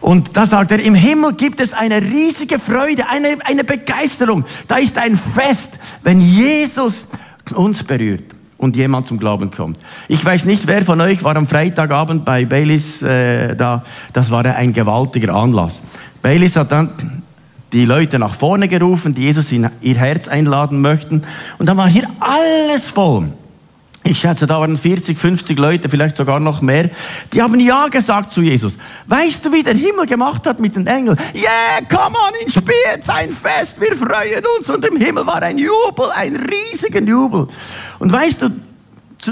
Und 0.00 0.36
da 0.36 0.46
sagt 0.46 0.72
er, 0.72 0.82
im 0.82 0.94
Himmel 0.94 1.34
gibt 1.34 1.60
es 1.60 1.72
eine 1.72 2.02
riesige 2.02 2.58
Freude, 2.58 3.08
eine, 3.08 3.38
eine 3.44 3.62
Begeisterung. 3.62 4.44
Da 4.66 4.78
ist 4.78 4.98
ein 4.98 5.18
Fest, 5.18 5.78
wenn 6.02 6.20
Jesus 6.20 7.04
uns 7.54 7.82
berührt 7.84 8.37
und 8.58 8.76
jemand 8.76 9.06
zum 9.06 9.18
Glauben 9.18 9.50
kommt. 9.50 9.78
Ich 10.08 10.22
weiß 10.22 10.44
nicht, 10.44 10.66
wer 10.66 10.82
von 10.84 11.00
euch 11.00 11.24
war 11.24 11.36
am 11.36 11.46
Freitagabend 11.46 12.24
bei 12.24 12.44
Baileys 12.44 13.00
äh, 13.02 13.54
da. 13.56 13.82
Das 14.12 14.30
war 14.30 14.44
ein 14.44 14.72
gewaltiger 14.72 15.34
Anlass. 15.34 15.80
Baileys 16.20 16.56
hat 16.56 16.72
dann 16.72 16.90
die 17.72 17.84
Leute 17.84 18.18
nach 18.18 18.34
vorne 18.34 18.68
gerufen, 18.68 19.14
die 19.14 19.22
Jesus 19.22 19.52
in 19.52 19.68
ihr 19.80 19.96
Herz 19.96 20.26
einladen 20.28 20.80
möchten. 20.80 21.22
Und 21.58 21.66
dann 21.68 21.76
war 21.76 21.88
hier 21.88 22.08
alles 22.20 22.88
voll. 22.88 23.28
Ich 24.04 24.20
schätze, 24.20 24.46
da 24.46 24.58
waren 24.58 24.78
40, 24.78 25.18
50 25.18 25.58
Leute, 25.58 25.90
vielleicht 25.90 26.16
sogar 26.16 26.40
noch 26.40 26.62
mehr. 26.62 26.88
Die 27.30 27.42
haben 27.42 27.60
Ja 27.60 27.88
gesagt 27.88 28.30
zu 28.30 28.40
Jesus. 28.40 28.78
Weißt 29.06 29.44
du, 29.44 29.52
wie 29.52 29.62
der 29.62 29.74
Himmel 29.74 30.06
gemacht 30.06 30.46
hat 30.46 30.60
mit 30.60 30.76
den 30.76 30.86
Engeln? 30.86 31.18
Yeah, 31.34 31.86
come 31.86 32.16
on 32.16 32.32
in 32.42 32.50
Spiez, 32.50 33.06
ein 33.08 33.30
Fest, 33.30 33.78
wir 33.78 33.94
freuen 33.94 34.42
uns. 34.58 34.70
Und 34.70 34.86
im 34.86 34.96
Himmel 34.96 35.26
war 35.26 35.42
ein 35.42 35.58
Jubel, 35.58 36.08
ein 36.14 36.36
riesiger 36.36 37.02
Jubel. 37.02 37.48
Und 37.98 38.12
weißt 38.12 38.42
du, 38.42 38.50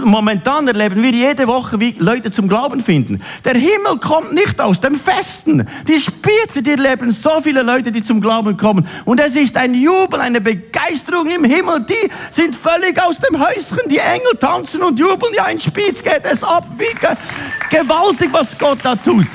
Momentan 0.05 0.67
erleben 0.67 1.01
wir 1.03 1.11
jede 1.11 1.47
Woche, 1.47 1.79
wie 1.79 1.95
Leute 1.99 2.31
zum 2.31 2.49
Glauben 2.49 2.83
finden. 2.83 3.23
Der 3.45 3.55
Himmel 3.55 3.99
kommt 4.01 4.33
nicht 4.35 4.61
aus 4.61 4.81
dem 4.81 4.99
Festen. 4.99 5.67
Die 5.87 6.01
Spitze, 6.01 6.63
die 6.63 6.73
erleben 6.73 7.13
so 7.13 7.41
viele 7.41 7.63
Leute, 7.63 7.93
die 7.93 8.03
zum 8.03 8.21
Glauben 8.21 8.57
kommen. 8.57 8.87
Und 9.05 9.21
es 9.21 9.37
ist 9.37 9.57
ein 9.57 9.75
Jubel, 9.75 10.21
eine 10.21 10.41
Begeisterung 10.41 11.31
im 11.31 11.45
Himmel. 11.45 11.87
Die 11.89 12.11
sind 12.33 12.57
völlig 12.57 13.01
aus 13.01 13.21
dem 13.21 13.41
Häuschen. 13.41 13.89
Die 13.89 13.99
Engel 13.99 14.37
tanzen 14.41 14.83
und 14.83 14.99
jubeln. 14.99 15.33
Ja, 15.35 15.47
in 15.47 15.61
Spitz 15.61 16.03
geht 16.03 16.23
es 16.25 16.43
ab. 16.43 16.67
Wie 16.77 17.77
gewaltig, 17.77 18.31
was 18.33 18.59
Gott 18.59 18.79
da 18.83 18.97
tut. 18.97 19.27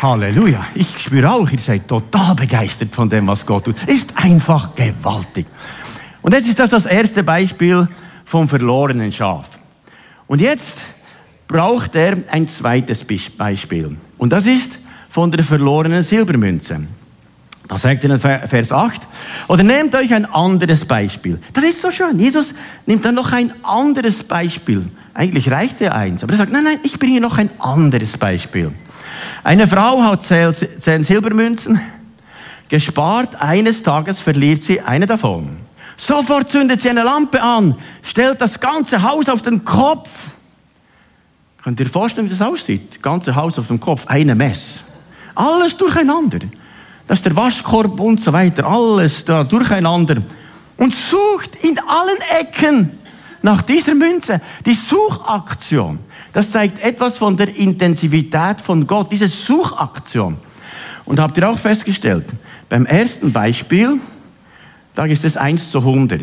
Halleluja. 0.00 0.64
Ich 0.74 1.02
spüre 1.02 1.30
auch, 1.30 1.50
ihr 1.50 1.58
seid 1.58 1.86
total 1.86 2.34
begeistert 2.34 2.94
von 2.94 3.10
dem, 3.10 3.26
was 3.26 3.44
Gott 3.44 3.64
tut. 3.64 3.76
Ist 3.86 4.12
einfach 4.16 4.74
gewaltig. 4.74 5.46
Und 6.28 6.34
jetzt 6.34 6.46
ist 6.46 6.58
das 6.58 6.68
das 6.68 6.84
erste 6.84 7.22
Beispiel 7.22 7.88
vom 8.26 8.50
verlorenen 8.50 9.10
Schaf. 9.14 9.48
Und 10.26 10.42
jetzt 10.42 10.76
braucht 11.46 11.94
er 11.94 12.18
ein 12.30 12.46
zweites 12.46 13.02
Beispiel. 13.34 13.96
Und 14.18 14.30
das 14.34 14.44
ist 14.44 14.78
von 15.08 15.32
der 15.32 15.42
verlorenen 15.42 16.04
Silbermünze. 16.04 16.82
Da 17.66 17.78
sagt 17.78 18.04
er 18.04 18.10
in 18.10 18.20
Vers 18.20 18.72
8, 18.72 19.00
oder 19.48 19.62
nehmt 19.62 19.94
euch 19.94 20.12
ein 20.12 20.26
anderes 20.26 20.84
Beispiel. 20.84 21.40
Das 21.54 21.64
ist 21.64 21.80
so 21.80 21.90
schön. 21.90 22.20
Jesus 22.20 22.52
nimmt 22.84 23.06
dann 23.06 23.14
noch 23.14 23.32
ein 23.32 23.50
anderes 23.62 24.22
Beispiel. 24.22 24.84
Eigentlich 25.14 25.50
reicht 25.50 25.80
ja 25.80 25.92
eins. 25.92 26.22
Aber 26.22 26.34
er 26.34 26.36
sagt, 26.36 26.52
nein, 26.52 26.64
nein, 26.64 26.78
ich 26.82 26.98
bringe 26.98 27.22
noch 27.22 27.38
ein 27.38 27.48
anderes 27.58 28.18
Beispiel. 28.18 28.70
Eine 29.44 29.66
Frau 29.66 30.02
hat 30.02 30.26
zehn 30.26 31.04
Silbermünzen 31.04 31.80
gespart. 32.68 33.40
Eines 33.40 33.82
Tages 33.82 34.18
verliert 34.18 34.62
sie 34.62 34.82
eine 34.82 35.06
davon. 35.06 35.67
Sofort 35.98 36.48
zündet 36.48 36.80
sie 36.80 36.90
eine 36.90 37.02
Lampe 37.02 37.42
an, 37.42 37.74
stellt 38.02 38.40
das 38.40 38.58
ganze 38.60 39.02
Haus 39.02 39.28
auf 39.28 39.42
den 39.42 39.64
Kopf. 39.64 40.08
Könnt 41.62 41.80
ihr 41.80 41.88
vorstellen, 41.88 42.28
wie 42.28 42.30
das 42.30 42.40
aussieht? 42.40 42.94
Das 42.94 43.02
ganze 43.02 43.34
Haus 43.34 43.58
auf 43.58 43.66
dem 43.66 43.80
Kopf, 43.80 44.06
eine 44.06 44.36
Mess. 44.36 44.80
Alles 45.34 45.76
durcheinander. 45.76 46.38
Das 47.06 47.18
ist 47.18 47.24
der 47.24 47.34
Waschkorb 47.34 47.98
und 47.98 48.20
so 48.20 48.32
weiter, 48.32 48.64
alles 48.64 49.24
da 49.24 49.42
durcheinander. 49.42 50.22
Und 50.76 50.94
sucht 50.94 51.56
in 51.62 51.76
allen 51.80 52.18
Ecken 52.40 52.98
nach 53.42 53.62
dieser 53.62 53.96
Münze. 53.96 54.40
Die 54.64 54.74
Suchaktion, 54.74 55.98
das 56.32 56.52
zeigt 56.52 56.80
etwas 56.84 57.18
von 57.18 57.36
der 57.36 57.56
Intensivität 57.56 58.60
von 58.60 58.86
Gott, 58.86 59.10
diese 59.10 59.26
Suchaktion. 59.26 60.38
Und 61.06 61.18
habt 61.18 61.36
ihr 61.38 61.48
auch 61.48 61.58
festgestellt, 61.58 62.26
beim 62.68 62.86
ersten 62.86 63.32
Beispiel, 63.32 63.98
da 64.98 65.04
ist 65.04 65.24
es 65.24 65.36
1 65.36 65.70
zu 65.70 65.78
100. 65.78 66.22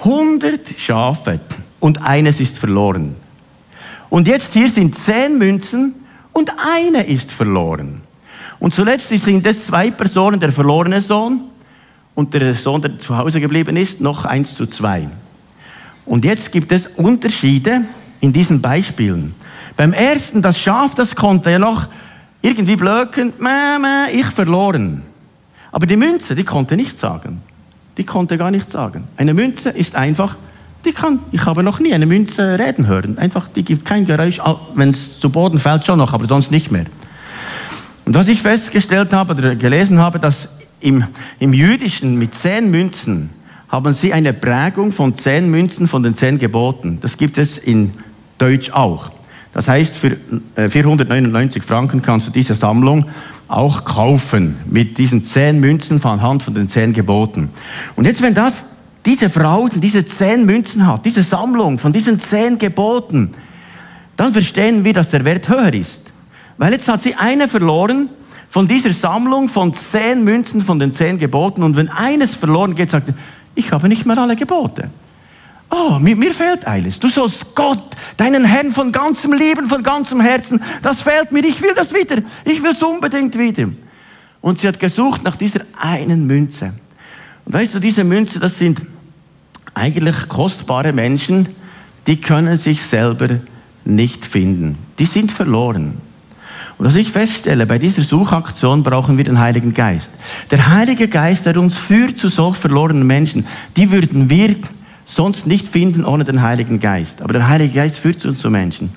100 0.00 0.78
Schafe 0.78 1.40
und 1.80 2.02
eines 2.02 2.38
ist 2.38 2.58
verloren. 2.58 3.16
Und 4.10 4.28
jetzt 4.28 4.52
hier 4.52 4.68
sind 4.68 4.94
10 4.94 5.38
Münzen 5.38 5.94
und 6.34 6.52
eine 6.76 7.04
ist 7.04 7.32
verloren. 7.32 8.02
Und 8.58 8.74
zuletzt 8.74 9.08
sind 9.08 9.46
es 9.46 9.64
zwei 9.64 9.90
Personen, 9.90 10.38
der 10.38 10.52
verlorene 10.52 11.00
Sohn 11.00 11.44
und 12.14 12.34
der 12.34 12.52
Sohn, 12.52 12.82
der 12.82 12.98
zu 12.98 13.16
Hause 13.16 13.40
geblieben 13.40 13.74
ist, 13.74 14.02
noch 14.02 14.26
1 14.26 14.54
zu 14.54 14.66
2. 14.66 15.08
Und 16.04 16.26
jetzt 16.26 16.52
gibt 16.52 16.72
es 16.72 16.86
Unterschiede 16.86 17.86
in 18.20 18.34
diesen 18.34 18.60
Beispielen. 18.60 19.34
Beim 19.78 19.94
ersten, 19.94 20.42
das 20.42 20.60
Schaf, 20.60 20.94
das 20.94 21.16
konnte 21.16 21.52
ja 21.52 21.58
noch 21.58 21.86
irgendwie 22.42 22.76
blöken, 22.76 23.32
ich 24.12 24.26
verloren. 24.26 25.04
Aber 25.72 25.86
die 25.86 25.96
Münze, 25.96 26.34
die 26.34 26.44
konnte 26.44 26.76
nicht 26.76 26.98
sagen 26.98 27.40
die 27.96 28.04
konnte 28.04 28.38
gar 28.38 28.50
nichts 28.50 28.72
sagen. 28.72 29.08
Eine 29.16 29.34
Münze 29.34 29.70
ist 29.70 29.94
einfach, 29.94 30.36
die 30.84 30.92
kann, 30.92 31.20
ich 31.32 31.44
habe 31.46 31.62
noch 31.62 31.80
nie 31.80 31.94
eine 31.94 32.06
Münze 32.06 32.58
reden 32.58 32.86
hören. 32.86 33.18
Einfach, 33.18 33.48
die 33.48 33.64
gibt 33.64 33.84
kein 33.84 34.04
Geräusch, 34.04 34.40
wenn 34.74 34.90
es 34.90 35.18
zu 35.18 35.30
Boden 35.30 35.58
fällt 35.58 35.84
schon 35.84 35.98
noch, 35.98 36.12
aber 36.12 36.26
sonst 36.26 36.50
nicht 36.50 36.70
mehr. 36.70 36.86
Und 38.04 38.14
was 38.14 38.28
ich 38.28 38.42
festgestellt 38.42 39.12
habe 39.12 39.34
oder 39.34 39.56
gelesen 39.56 39.98
habe, 39.98 40.18
dass 40.18 40.48
im, 40.80 41.04
im 41.38 41.54
Jüdischen 41.54 42.18
mit 42.18 42.34
zehn 42.34 42.70
Münzen 42.70 43.30
haben 43.68 43.94
sie 43.94 44.12
eine 44.12 44.34
Prägung 44.34 44.92
von 44.92 45.14
zehn 45.14 45.50
Münzen 45.50 45.88
von 45.88 46.02
den 46.02 46.14
zehn 46.14 46.38
Geboten. 46.38 46.98
Das 47.00 47.16
gibt 47.16 47.38
es 47.38 47.56
in 47.56 47.94
Deutsch 48.38 48.70
auch. 48.70 49.10
Das 49.54 49.68
heißt, 49.68 49.96
für 49.96 50.16
499 50.56 51.62
äh, 51.62 51.64
Franken 51.64 52.02
kannst 52.02 52.26
du 52.26 52.32
diese 52.32 52.56
Sammlung 52.56 53.06
auch 53.46 53.84
kaufen 53.84 54.56
mit 54.66 54.98
diesen 54.98 55.22
zehn 55.22 55.60
Münzen 55.60 56.00
von 56.00 56.20
Hand 56.20 56.42
von 56.42 56.54
den 56.54 56.68
zehn 56.68 56.92
Geboten. 56.92 57.50
Und 57.94 58.04
jetzt, 58.04 58.20
wenn 58.20 58.34
das 58.34 58.66
diese 59.06 59.30
Frau 59.30 59.68
diese 59.68 60.04
zehn 60.04 60.44
Münzen 60.44 60.86
hat, 60.86 61.06
diese 61.06 61.22
Sammlung 61.22 61.78
von 61.78 61.92
diesen 61.92 62.18
zehn 62.18 62.58
Geboten, 62.58 63.30
dann 64.16 64.32
verstehen 64.32 64.84
wir, 64.84 64.92
dass 64.92 65.10
der 65.10 65.24
Wert 65.24 65.48
höher 65.48 65.72
ist. 65.72 66.02
Weil 66.58 66.72
jetzt 66.72 66.88
hat 66.88 67.02
sie 67.02 67.14
eine 67.14 67.46
verloren 67.46 68.08
von 68.48 68.66
dieser 68.66 68.92
Sammlung 68.92 69.48
von 69.48 69.72
zehn 69.72 70.24
Münzen 70.24 70.62
von 70.62 70.80
den 70.80 70.92
zehn 70.94 71.18
Geboten 71.18 71.62
und 71.62 71.76
wenn 71.76 71.88
eines 71.88 72.34
verloren 72.34 72.74
geht, 72.74 72.90
sagt 72.90 73.06
sie, 73.06 73.14
ich 73.54 73.70
habe 73.70 73.88
nicht 73.88 74.04
mehr 74.04 74.18
alle 74.18 74.34
Gebote. 74.34 74.90
Oh, 75.70 75.98
mir, 75.98 76.14
mir 76.14 76.32
fehlt 76.32 76.66
eines. 76.66 77.00
Du 77.00 77.08
sollst 77.08 77.54
Gott, 77.54 77.82
deinen 78.16 78.44
Herrn 78.44 78.72
von 78.72 78.92
ganzem 78.92 79.32
Leben, 79.32 79.66
von 79.66 79.82
ganzem 79.82 80.20
Herzen, 80.20 80.62
das 80.82 81.02
fehlt 81.02 81.32
mir, 81.32 81.44
ich 81.44 81.60
will 81.60 81.72
das 81.74 81.92
wieder, 81.92 82.22
ich 82.44 82.62
will 82.62 82.70
es 82.70 82.82
unbedingt 82.82 83.36
wieder. 83.38 83.68
Und 84.40 84.58
sie 84.58 84.68
hat 84.68 84.78
gesucht 84.78 85.24
nach 85.24 85.36
dieser 85.36 85.60
einen 85.80 86.26
Münze. 86.26 86.74
Und 87.44 87.54
weißt 87.54 87.74
du, 87.74 87.78
diese 87.80 88.04
Münze, 88.04 88.38
das 88.38 88.58
sind 88.58 88.84
eigentlich 89.74 90.28
kostbare 90.28 90.92
Menschen, 90.92 91.48
die 92.06 92.20
können 92.20 92.56
sich 92.56 92.82
selber 92.82 93.40
nicht 93.84 94.24
finden. 94.24 94.78
Die 94.98 95.06
sind 95.06 95.32
verloren. 95.32 95.98
Und 96.76 96.86
was 96.86 96.94
ich 96.96 97.10
feststelle, 97.10 97.66
bei 97.66 97.78
dieser 97.78 98.02
Suchaktion 98.02 98.82
brauchen 98.82 99.16
wir 99.16 99.24
den 99.24 99.38
Heiligen 99.38 99.74
Geist. 99.74 100.10
Der 100.50 100.68
Heilige 100.68 101.08
Geist, 101.08 101.46
der 101.46 101.56
uns 101.58 101.76
führt 101.76 102.18
zu 102.18 102.28
solch 102.28 102.56
verlorenen 102.56 103.06
Menschen, 103.06 103.46
die 103.76 103.90
würden 103.90 104.28
wir 104.28 104.56
sonst 105.04 105.46
nicht 105.46 105.68
finden 105.68 106.04
ohne 106.04 106.24
den 106.24 106.42
Heiligen 106.42 106.80
Geist. 106.80 107.22
Aber 107.22 107.32
der 107.32 107.48
Heilige 107.48 107.74
Geist 107.74 107.98
führt 107.98 108.24
uns 108.24 108.38
zu 108.38 108.50
Menschen. 108.50 108.92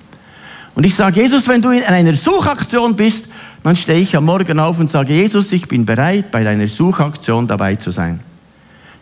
Und 0.76 0.86
ich 0.86 0.96
sage, 0.96 1.22
Jesus, 1.22 1.48
wenn 1.48 1.62
du 1.62 1.72
in 1.72 1.84
einer 1.84 2.14
Suchaktion 2.14 2.96
bist, 2.96 3.26
dann 3.64 3.76
stehe 3.76 4.00
ich 4.00 4.16
am 4.16 4.26
Morgen 4.26 4.60
auf 4.60 4.80
und 4.80 4.90
sage, 4.90 5.14
Jesus, 5.14 5.52
ich 5.52 5.68
bin 5.68 5.86
bereit, 5.86 6.32
bei 6.32 6.44
deiner 6.44 6.68
Suchaktion 6.68 7.48
dabei 7.48 7.76
zu 7.76 7.92
sein. 7.92 8.20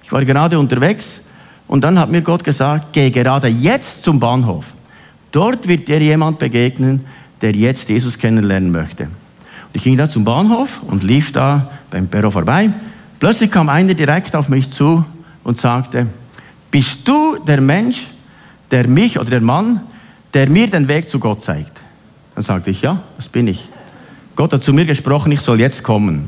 Ich 0.02 0.12
war 0.12 0.24
gerade 0.24 0.58
unterwegs 0.58 1.22
und 1.68 1.84
dann 1.84 2.00
hat 2.00 2.10
mir 2.10 2.22
Gott 2.22 2.44
gesagt, 2.44 2.94
geh 2.94 3.10
gerade 3.10 3.48
jetzt 3.48 4.04
zum 4.04 4.20
Bahnhof. 4.20 4.66
Dort 5.32 5.68
wird 5.68 5.88
dir 5.88 6.02
jemand 6.02 6.40
begegnen, 6.40 7.02
der 7.42 7.54
jetzt 7.54 7.90
Jesus 7.90 8.18
kennenlernen 8.18 8.72
möchte. 8.72 9.04
Und 9.04 9.12
ich 9.74 9.84
ging 9.84 9.98
da 9.98 10.10
zum 10.10 10.24
Bahnhof 10.24 10.82
und 10.88 11.04
lief 11.04 11.32
da 11.34 11.70
beim 11.92 12.08
Perro 12.08 12.32
vorbei. 12.32 12.70
Plötzlich 13.20 13.52
kam 13.52 13.68
einer 13.68 13.94
direkt 13.94 14.36
auf 14.36 14.48
mich 14.48 14.72
zu 14.72 15.04
und 15.44 15.58
sagte, 15.58 16.08
bist 16.76 17.08
du 17.08 17.38
der 17.38 17.62
Mensch, 17.62 18.08
der 18.70 18.90
mich 18.90 19.18
oder 19.18 19.30
der 19.30 19.42
Mann, 19.42 19.80
der 20.34 20.50
mir 20.50 20.68
den 20.68 20.90
Weg 20.90 21.08
zu 21.08 21.20
Gott 21.20 21.42
zeigt? 21.42 21.72
Dann 22.34 22.44
sagte 22.44 22.70
ich, 22.70 22.82
ja, 22.82 23.02
das 23.16 23.30
bin 23.30 23.48
ich. 23.48 23.70
Gott 24.36 24.52
hat 24.52 24.62
zu 24.62 24.74
mir 24.74 24.84
gesprochen, 24.84 25.32
ich 25.32 25.40
soll 25.40 25.62
jetzt 25.62 25.84
kommen. 25.84 26.28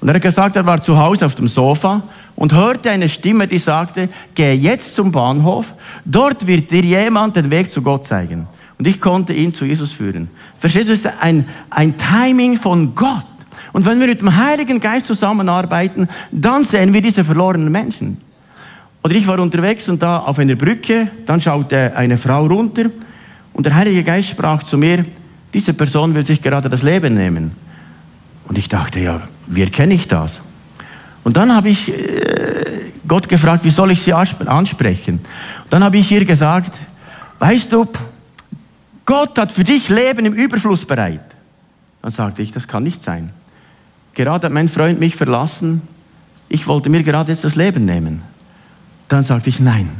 Und 0.00 0.06
er 0.06 0.14
hat 0.14 0.22
gesagt, 0.22 0.54
er 0.54 0.64
war 0.64 0.80
zu 0.80 0.96
Hause 0.96 1.26
auf 1.26 1.34
dem 1.34 1.48
Sofa 1.48 2.04
und 2.36 2.54
hörte 2.54 2.92
eine 2.92 3.08
Stimme, 3.08 3.48
die 3.48 3.58
sagte, 3.58 4.08
geh 4.36 4.52
jetzt 4.52 4.94
zum 4.94 5.10
Bahnhof, 5.10 5.74
dort 6.04 6.46
wird 6.46 6.70
dir 6.70 6.84
jemand 6.84 7.34
den 7.34 7.50
Weg 7.50 7.68
zu 7.68 7.82
Gott 7.82 8.06
zeigen. 8.06 8.46
Und 8.78 8.86
ich 8.86 9.00
konnte 9.00 9.32
ihn 9.32 9.52
zu 9.52 9.64
Jesus 9.64 9.90
führen. 9.90 10.30
Verstehst 10.58 10.90
du, 10.90 10.92
es 10.92 11.00
ist 11.00 11.12
ein, 11.20 11.44
ein 11.70 11.96
Timing 11.98 12.56
von 12.56 12.94
Gott. 12.94 13.26
Und 13.72 13.84
wenn 13.84 13.98
wir 13.98 14.06
mit 14.06 14.20
dem 14.20 14.36
Heiligen 14.36 14.78
Geist 14.78 15.06
zusammenarbeiten, 15.06 16.06
dann 16.30 16.62
sehen 16.62 16.92
wir 16.92 17.02
diese 17.02 17.24
verlorenen 17.24 17.72
Menschen. 17.72 18.27
Oder 19.02 19.14
ich 19.14 19.26
war 19.26 19.38
unterwegs 19.38 19.88
und 19.88 20.02
da 20.02 20.18
auf 20.18 20.38
einer 20.38 20.56
Brücke, 20.56 21.08
dann 21.24 21.40
schaute 21.40 21.96
eine 21.96 22.18
Frau 22.18 22.46
runter 22.46 22.84
und 23.52 23.64
der 23.64 23.74
Heilige 23.74 24.02
Geist 24.02 24.30
sprach 24.30 24.62
zu 24.62 24.76
mir, 24.76 25.04
diese 25.54 25.72
Person 25.72 26.14
will 26.14 26.26
sich 26.26 26.42
gerade 26.42 26.68
das 26.68 26.82
Leben 26.82 27.14
nehmen. 27.14 27.50
Und 28.46 28.58
ich 28.58 28.68
dachte, 28.68 29.00
ja, 29.00 29.22
wie 29.46 29.62
erkenne 29.62 29.94
ich 29.94 30.08
das? 30.08 30.40
Und 31.24 31.36
dann 31.36 31.54
habe 31.54 31.68
ich 31.68 31.88
äh, 31.88 32.92
Gott 33.06 33.28
gefragt, 33.28 33.64
wie 33.64 33.70
soll 33.70 33.92
ich 33.92 34.02
sie 34.02 34.12
ansprechen? 34.12 35.20
Und 35.64 35.72
dann 35.72 35.84
habe 35.84 35.98
ich 35.98 36.10
ihr 36.10 36.24
gesagt, 36.24 36.72
weißt 37.38 37.72
du, 37.72 37.86
Gott 39.04 39.38
hat 39.38 39.52
für 39.52 39.64
dich 39.64 39.88
Leben 39.88 40.26
im 40.26 40.34
Überfluss 40.34 40.84
bereit. 40.84 41.20
Dann 42.02 42.12
sagte 42.12 42.42
ich, 42.42 42.52
das 42.52 42.68
kann 42.68 42.82
nicht 42.82 43.02
sein. 43.02 43.30
Gerade 44.14 44.46
hat 44.46 44.52
mein 44.52 44.68
Freund 44.68 45.00
mich 45.00 45.16
verlassen 45.16 45.82
ich 46.48 46.66
wollte 46.66 46.88
mir 46.88 47.02
gerade 47.02 47.30
jetzt 47.30 47.44
das 47.44 47.56
Leben 47.56 47.84
nehmen. 47.84 48.22
Dann 49.08 49.22
sagte 49.22 49.48
ich, 49.48 49.60
nein, 49.60 49.90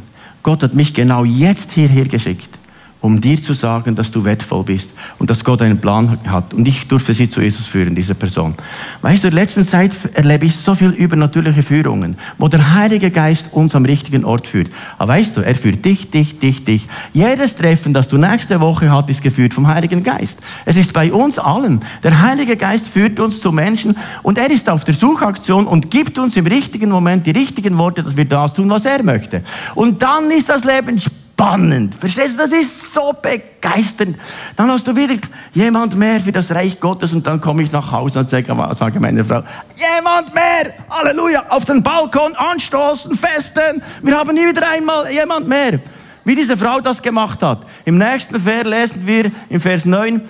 Gott 0.42 0.62
hat 0.62 0.74
mich 0.74 0.94
genau 0.94 1.24
jetzt 1.24 1.72
hierher 1.72 2.04
geschickt 2.04 2.57
um 3.00 3.20
dir 3.20 3.40
zu 3.40 3.52
sagen, 3.52 3.94
dass 3.94 4.10
du 4.10 4.24
wertvoll 4.24 4.64
bist 4.64 4.90
und 5.18 5.30
dass 5.30 5.44
Gott 5.44 5.62
einen 5.62 5.78
Plan 5.78 6.18
hat. 6.26 6.52
Und 6.52 6.66
ich 6.66 6.88
durfte 6.88 7.14
sie 7.14 7.28
zu 7.28 7.40
Jesus 7.40 7.66
führen, 7.66 7.94
diese 7.94 8.14
Person. 8.14 8.54
Weißt 9.02 9.22
du, 9.22 9.28
in 9.28 9.34
der 9.34 9.42
letzten 9.42 9.64
Zeit 9.64 9.92
erlebe 10.14 10.46
ich 10.46 10.56
so 10.56 10.74
viel 10.74 10.90
übernatürliche 10.90 11.62
Führungen, 11.62 12.16
wo 12.38 12.48
der 12.48 12.74
Heilige 12.74 13.10
Geist 13.10 13.48
uns 13.52 13.74
am 13.74 13.84
richtigen 13.84 14.24
Ort 14.24 14.48
führt. 14.48 14.70
Aber 14.98 15.12
weißt 15.12 15.36
du, 15.36 15.40
er 15.42 15.54
führt 15.54 15.84
dich, 15.84 16.10
dich, 16.10 16.38
dich, 16.40 16.64
dich. 16.64 16.88
Jedes 17.12 17.56
Treffen, 17.56 17.94
das 17.94 18.08
du 18.08 18.18
nächste 18.18 18.60
Woche 18.60 18.90
hast, 18.90 19.08
ist 19.08 19.22
geführt 19.22 19.54
vom 19.54 19.68
Heiligen 19.68 20.02
Geist. 20.02 20.38
Es 20.64 20.76
ist 20.76 20.92
bei 20.92 21.12
uns 21.12 21.38
allen. 21.38 21.80
Der 22.02 22.20
Heilige 22.20 22.56
Geist 22.56 22.88
führt 22.88 23.20
uns 23.20 23.40
zu 23.40 23.52
Menschen 23.52 23.96
und 24.22 24.38
er 24.38 24.50
ist 24.50 24.68
auf 24.68 24.84
der 24.84 24.94
Suchaktion 24.94 25.66
und 25.66 25.90
gibt 25.90 26.18
uns 26.18 26.36
im 26.36 26.46
richtigen 26.46 26.90
Moment 26.90 27.26
die 27.26 27.30
richtigen 27.30 27.78
Worte, 27.78 28.02
dass 28.02 28.16
wir 28.16 28.24
das 28.24 28.54
tun, 28.54 28.68
was 28.70 28.84
er 28.84 29.04
möchte. 29.04 29.42
Und 29.74 30.02
dann 30.02 30.30
ist 30.30 30.48
das 30.48 30.64
Leben 30.64 30.98
spannend 30.98 31.27
spannend. 31.38 31.94
Verstehst 31.94 32.34
du, 32.34 32.38
das 32.38 32.50
ist 32.50 32.92
so 32.92 33.14
begeisternd. 33.22 34.18
Dann 34.56 34.68
hast 34.70 34.88
du 34.88 34.96
wieder 34.96 35.14
jemand 35.54 35.94
mehr 35.94 36.20
für 36.20 36.32
das 36.32 36.50
Reich 36.50 36.80
Gottes 36.80 37.12
und 37.12 37.24
dann 37.28 37.40
komme 37.40 37.62
ich 37.62 37.70
nach 37.70 37.92
Hause 37.92 38.18
und 38.18 38.28
sage, 38.28 38.52
sage 38.74 38.98
meiner 38.98 39.24
Frau, 39.24 39.42
jemand 39.76 40.34
mehr, 40.34 40.74
Halleluja, 40.90 41.44
auf 41.48 41.64
den 41.64 41.80
Balkon 41.80 42.34
anstoßen, 42.34 43.16
festen, 43.16 43.80
wir 44.02 44.18
haben 44.18 44.34
nie 44.34 44.48
wieder 44.48 44.68
einmal 44.68 45.10
jemand 45.12 45.46
mehr. 45.46 45.78
Wie 46.24 46.34
diese 46.34 46.56
Frau 46.56 46.80
das 46.80 47.00
gemacht 47.00 47.40
hat. 47.40 47.64
Im 47.84 47.98
nächsten 47.98 48.40
Vers 48.40 48.66
lesen 48.66 49.06
wir 49.06 49.30
im 49.48 49.60
Vers 49.60 49.84
9, 49.84 50.20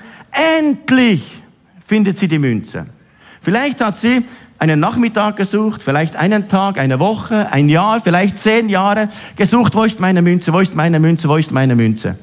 endlich 0.58 1.38
findet 1.86 2.18
sie 2.18 2.28
die 2.28 2.38
Münze. 2.38 2.84
Vielleicht 3.40 3.80
hat 3.80 3.96
sie 3.96 4.26
einen 4.58 4.80
Nachmittag 4.80 5.36
gesucht, 5.36 5.82
vielleicht 5.82 6.16
einen 6.16 6.48
Tag, 6.48 6.78
eine 6.78 6.98
Woche, 6.98 7.52
ein 7.52 7.68
Jahr, 7.68 8.00
vielleicht 8.00 8.38
zehn 8.38 8.68
Jahre 8.68 9.08
gesucht, 9.36 9.74
wo 9.74 9.84
ist 9.84 10.00
meine 10.00 10.20
Münze, 10.20 10.52
wo 10.52 10.58
ist 10.58 10.74
meine 10.74 10.98
Münze, 10.98 11.28
wo 11.28 11.36
ist 11.36 11.52
meine 11.52 11.76
Münze. 11.76 12.16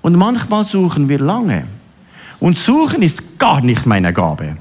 Und 0.00 0.16
manchmal 0.16 0.64
suchen 0.64 1.08
wir 1.08 1.18
lange. 1.18 1.64
Und 2.38 2.56
suchen 2.56 3.02
ist 3.02 3.38
gar 3.38 3.60
nicht 3.60 3.86
meine 3.86 4.12
Gabe. 4.12 4.56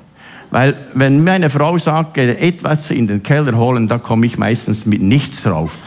Weil 0.52 0.76
wenn 0.94 1.24
meine 1.24 1.50
Frau 1.50 1.78
sagt, 1.78 2.18
etwas 2.18 2.92
in 2.92 3.08
den 3.08 3.24
Keller 3.24 3.58
holen, 3.58 3.88
da 3.88 3.98
komme 3.98 4.26
ich 4.26 4.38
meistens 4.38 4.86
mit 4.86 5.02
nichts 5.02 5.44
drauf. 5.44 5.78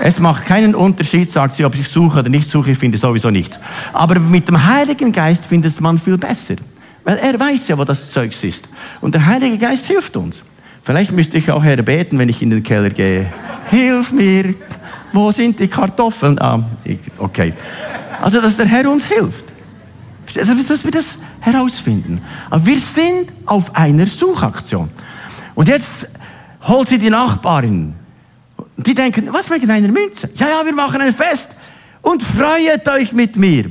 Es 0.00 0.18
macht 0.18 0.46
keinen 0.46 0.74
Unterschied, 0.74 1.30
sagt 1.30 1.54
sie, 1.54 1.64
ob 1.64 1.74
ich 1.74 1.88
suche 1.88 2.20
oder 2.20 2.28
nicht 2.28 2.48
suche, 2.48 2.70
ich 2.70 2.78
finde 2.78 2.98
sowieso 2.98 3.30
nichts. 3.30 3.58
Aber 3.92 4.18
mit 4.20 4.48
dem 4.48 4.64
Heiligen 4.64 5.12
Geist 5.12 5.44
findet 5.44 5.80
man 5.80 5.98
viel 5.98 6.16
besser. 6.16 6.54
Weil 7.04 7.16
er 7.16 7.38
weiß 7.38 7.68
ja, 7.68 7.78
wo 7.78 7.84
das 7.84 8.10
Zeugs 8.10 8.42
ist. 8.44 8.68
Und 9.00 9.14
der 9.14 9.26
Heilige 9.26 9.58
Geist 9.58 9.86
hilft 9.86 10.16
uns. 10.16 10.42
Vielleicht 10.82 11.12
müsste 11.12 11.38
ich 11.38 11.50
auch 11.50 11.64
erbeten, 11.64 12.18
wenn 12.18 12.28
ich 12.28 12.42
in 12.42 12.50
den 12.50 12.62
Keller 12.62 12.90
gehe. 12.90 13.32
Hilf 13.70 14.12
mir! 14.12 14.54
Wo 15.12 15.30
sind 15.32 15.58
die 15.58 15.68
Kartoffeln? 15.68 16.38
Ah, 16.38 16.64
okay. 17.18 17.52
Also, 18.20 18.40
dass 18.40 18.56
der 18.56 18.66
Herr 18.66 18.90
uns 18.90 19.06
hilft. 19.06 19.44
Also, 20.36 20.54
dass 20.54 20.84
wir 20.84 20.90
das 20.90 21.18
herausfinden. 21.40 22.20
Aber 22.50 22.64
wir 22.66 22.78
sind 22.78 23.32
auf 23.46 23.74
einer 23.74 24.06
Suchaktion. 24.06 24.90
Und 25.54 25.68
jetzt 25.68 26.08
holt 26.62 26.88
sie 26.88 26.98
die 26.98 27.10
Nachbarin. 27.10 27.94
Die 28.76 28.94
denken, 28.94 29.28
was 29.32 29.50
wegen 29.50 29.70
einer 29.70 29.88
Münze? 29.88 30.30
Ja, 30.34 30.48
ja, 30.48 30.64
wir 30.64 30.74
machen 30.74 31.00
ein 31.00 31.14
Fest. 31.14 31.50
Und 32.02 32.22
freut 32.22 32.88
euch 32.88 33.12
mit 33.12 33.36
mir. 33.36 33.70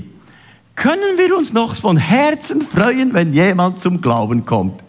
Können 0.76 1.18
wir 1.18 1.36
uns 1.36 1.54
noch 1.54 1.76
von 1.76 1.98
Herzen 1.98 2.62
freuen, 2.62 3.14
wenn 3.14 3.34
jemand 3.34 3.80
zum 3.80 4.02
Glauben 4.02 4.46
kommt? 4.46 4.84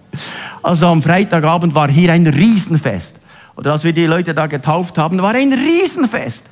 Also 0.62 0.86
am 0.86 1.02
Freitagabend 1.02 1.74
war 1.74 1.90
hier 1.90 2.12
ein 2.12 2.26
Riesenfest. 2.26 3.16
Oder 3.56 3.72
als 3.72 3.84
wir 3.84 3.92
die 3.92 4.06
Leute 4.06 4.34
da 4.34 4.46
getauft 4.46 4.98
haben, 4.98 5.20
war 5.20 5.34
ein 5.34 5.52
Riesenfest. 5.52 6.44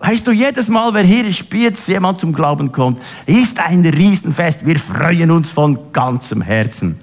Weißt 0.00 0.26
du, 0.26 0.30
jedes 0.30 0.68
Mal, 0.68 0.94
wer 0.94 1.02
hier 1.02 1.32
Spiez 1.32 1.88
jemand 1.88 2.20
zum 2.20 2.32
Glauben 2.32 2.70
kommt, 2.70 3.02
ist 3.26 3.58
ein 3.58 3.84
Riesenfest. 3.84 4.64
Wir 4.64 4.78
freuen 4.78 5.30
uns 5.32 5.50
von 5.50 5.92
ganzem 5.92 6.40
Herzen. 6.40 7.00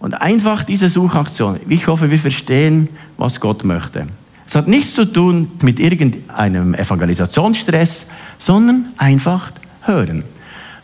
Und 0.00 0.14
einfach 0.14 0.64
diese 0.64 0.88
Suchaktion. 0.88 1.60
Ich 1.68 1.86
hoffe, 1.86 2.10
wir 2.10 2.18
verstehen, 2.18 2.88
was 3.16 3.38
Gott 3.40 3.64
möchte. 3.64 4.06
Es 4.46 4.54
hat 4.54 4.68
nichts 4.68 4.94
zu 4.94 5.04
tun 5.04 5.48
mit 5.62 5.78
irgendeinem 5.80 6.74
Evangelisationsstress, 6.74 8.06
sondern 8.38 8.92
einfach 8.98 9.52
hören. 9.82 10.24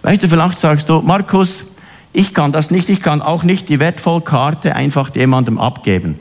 Weißt 0.02 0.22
du, 0.22 0.28
vielleicht 0.28 0.58
sagst 0.58 0.88
du, 0.88 1.00
Markus, 1.02 1.64
ich 2.12 2.34
kann 2.34 2.52
das 2.52 2.70
nicht, 2.70 2.88
ich 2.88 3.02
kann 3.02 3.22
auch 3.22 3.44
nicht 3.44 3.68
die 3.68 3.78
Wertvollkarte 3.78 4.74
einfach 4.74 5.14
jemandem 5.14 5.58
abgeben. 5.58 6.16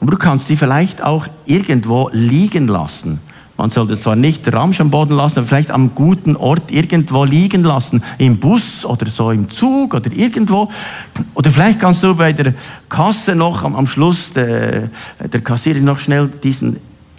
Aber 0.00 0.12
du 0.12 0.16
kannst 0.16 0.46
sie 0.46 0.56
vielleicht 0.56 1.02
auch 1.02 1.26
irgendwo 1.46 2.08
liegen 2.12 2.68
lassen. 2.68 3.20
Man 3.56 3.70
sollte 3.70 3.98
zwar 3.98 4.16
nicht 4.16 4.52
Ramsch 4.52 4.80
am 4.80 4.90
Boden 4.90 5.14
lassen, 5.14 5.38
aber 5.38 5.48
vielleicht 5.48 5.70
am 5.70 5.94
guten 5.94 6.34
Ort 6.34 6.72
irgendwo 6.72 7.24
liegen 7.24 7.62
lassen. 7.62 8.02
Im 8.18 8.38
Bus 8.38 8.84
oder 8.84 9.06
so 9.06 9.30
im 9.30 9.48
Zug 9.48 9.94
oder 9.94 10.10
irgendwo. 10.12 10.68
Oder 11.34 11.50
vielleicht 11.50 11.78
kannst 11.78 12.02
du 12.02 12.14
bei 12.16 12.32
der 12.32 12.54
Kasse 12.88 13.36
noch 13.36 13.62
am, 13.62 13.76
am 13.76 13.86
Schluss 13.86 14.32
der, 14.32 14.90
der 15.20 15.40
Kassiererin 15.40 15.84
noch 15.84 16.00
schnell 16.00 16.28
diesen, 16.28 16.78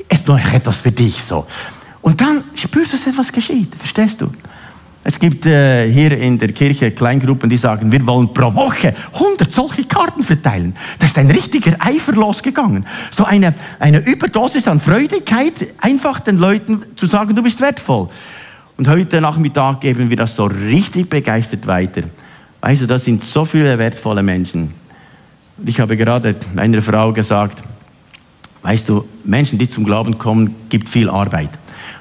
ist 0.10 0.28
noch 0.28 0.38
etwas 0.54 0.82
für 0.82 0.92
dich 0.92 1.24
so. 1.24 1.48
Und 2.02 2.20
dann 2.20 2.44
spürst 2.56 2.94
du, 2.94 2.98
dass 2.98 3.08
etwas 3.08 3.32
geschieht. 3.32 3.74
Verstehst 3.76 4.20
du? 4.20 4.30
Es 5.08 5.20
gibt 5.20 5.46
äh, 5.46 5.88
hier 5.88 6.18
in 6.18 6.40
der 6.40 6.52
Kirche 6.52 6.90
Kleingruppen, 6.90 7.48
die 7.48 7.58
sagen, 7.58 7.92
wir 7.92 8.04
wollen 8.08 8.34
pro 8.34 8.52
Woche 8.56 8.96
100 9.14 9.52
solche 9.52 9.84
Karten 9.84 10.24
verteilen. 10.24 10.76
Da 10.98 11.06
ist 11.06 11.16
ein 11.20 11.30
richtiger 11.30 11.76
Eifer 11.78 12.14
losgegangen. 12.14 12.88
So 13.12 13.24
eine, 13.24 13.54
eine 13.78 14.00
Überdosis 14.00 14.68
an 14.68 14.80
Freudigkeit, 14.80 15.54
einfach 15.80 16.22
den 16.22 16.38
Leuten 16.38 16.84
zu 16.96 17.06
sagen, 17.06 17.36
du 17.36 17.44
bist 17.44 17.62
wertvoll. 17.62 18.10
Und 18.78 18.88
heute 18.88 19.22
Nachmittag 19.22 19.82
geben 19.82 20.10
wir 20.10 20.18
das 20.18 20.36
so 20.36 20.46
richtig 20.46 21.08
begeistert 21.08 21.68
weiter. 21.68 22.02
Weißt 22.62 22.82
du, 22.82 22.88
das 22.88 23.04
sind 23.04 23.24
so 23.24 23.46
viele 23.46 23.78
wertvolle 23.78 24.24
Menschen. 24.24 24.74
Ich 25.64 25.80
habe 25.80 25.96
gerade 25.98 26.36
einer 26.56 26.82
Frau 26.82 27.14
gesagt, 27.14 27.62
weißt 28.64 28.90
du, 28.90 29.08
Menschen, 29.24 29.60
die 29.60 29.70
zum 29.70 29.84
Glauben 29.84 30.18
kommen, 30.18 30.56
gibt 30.68 30.90
viel 30.90 31.12
Arbeit. 31.12 31.52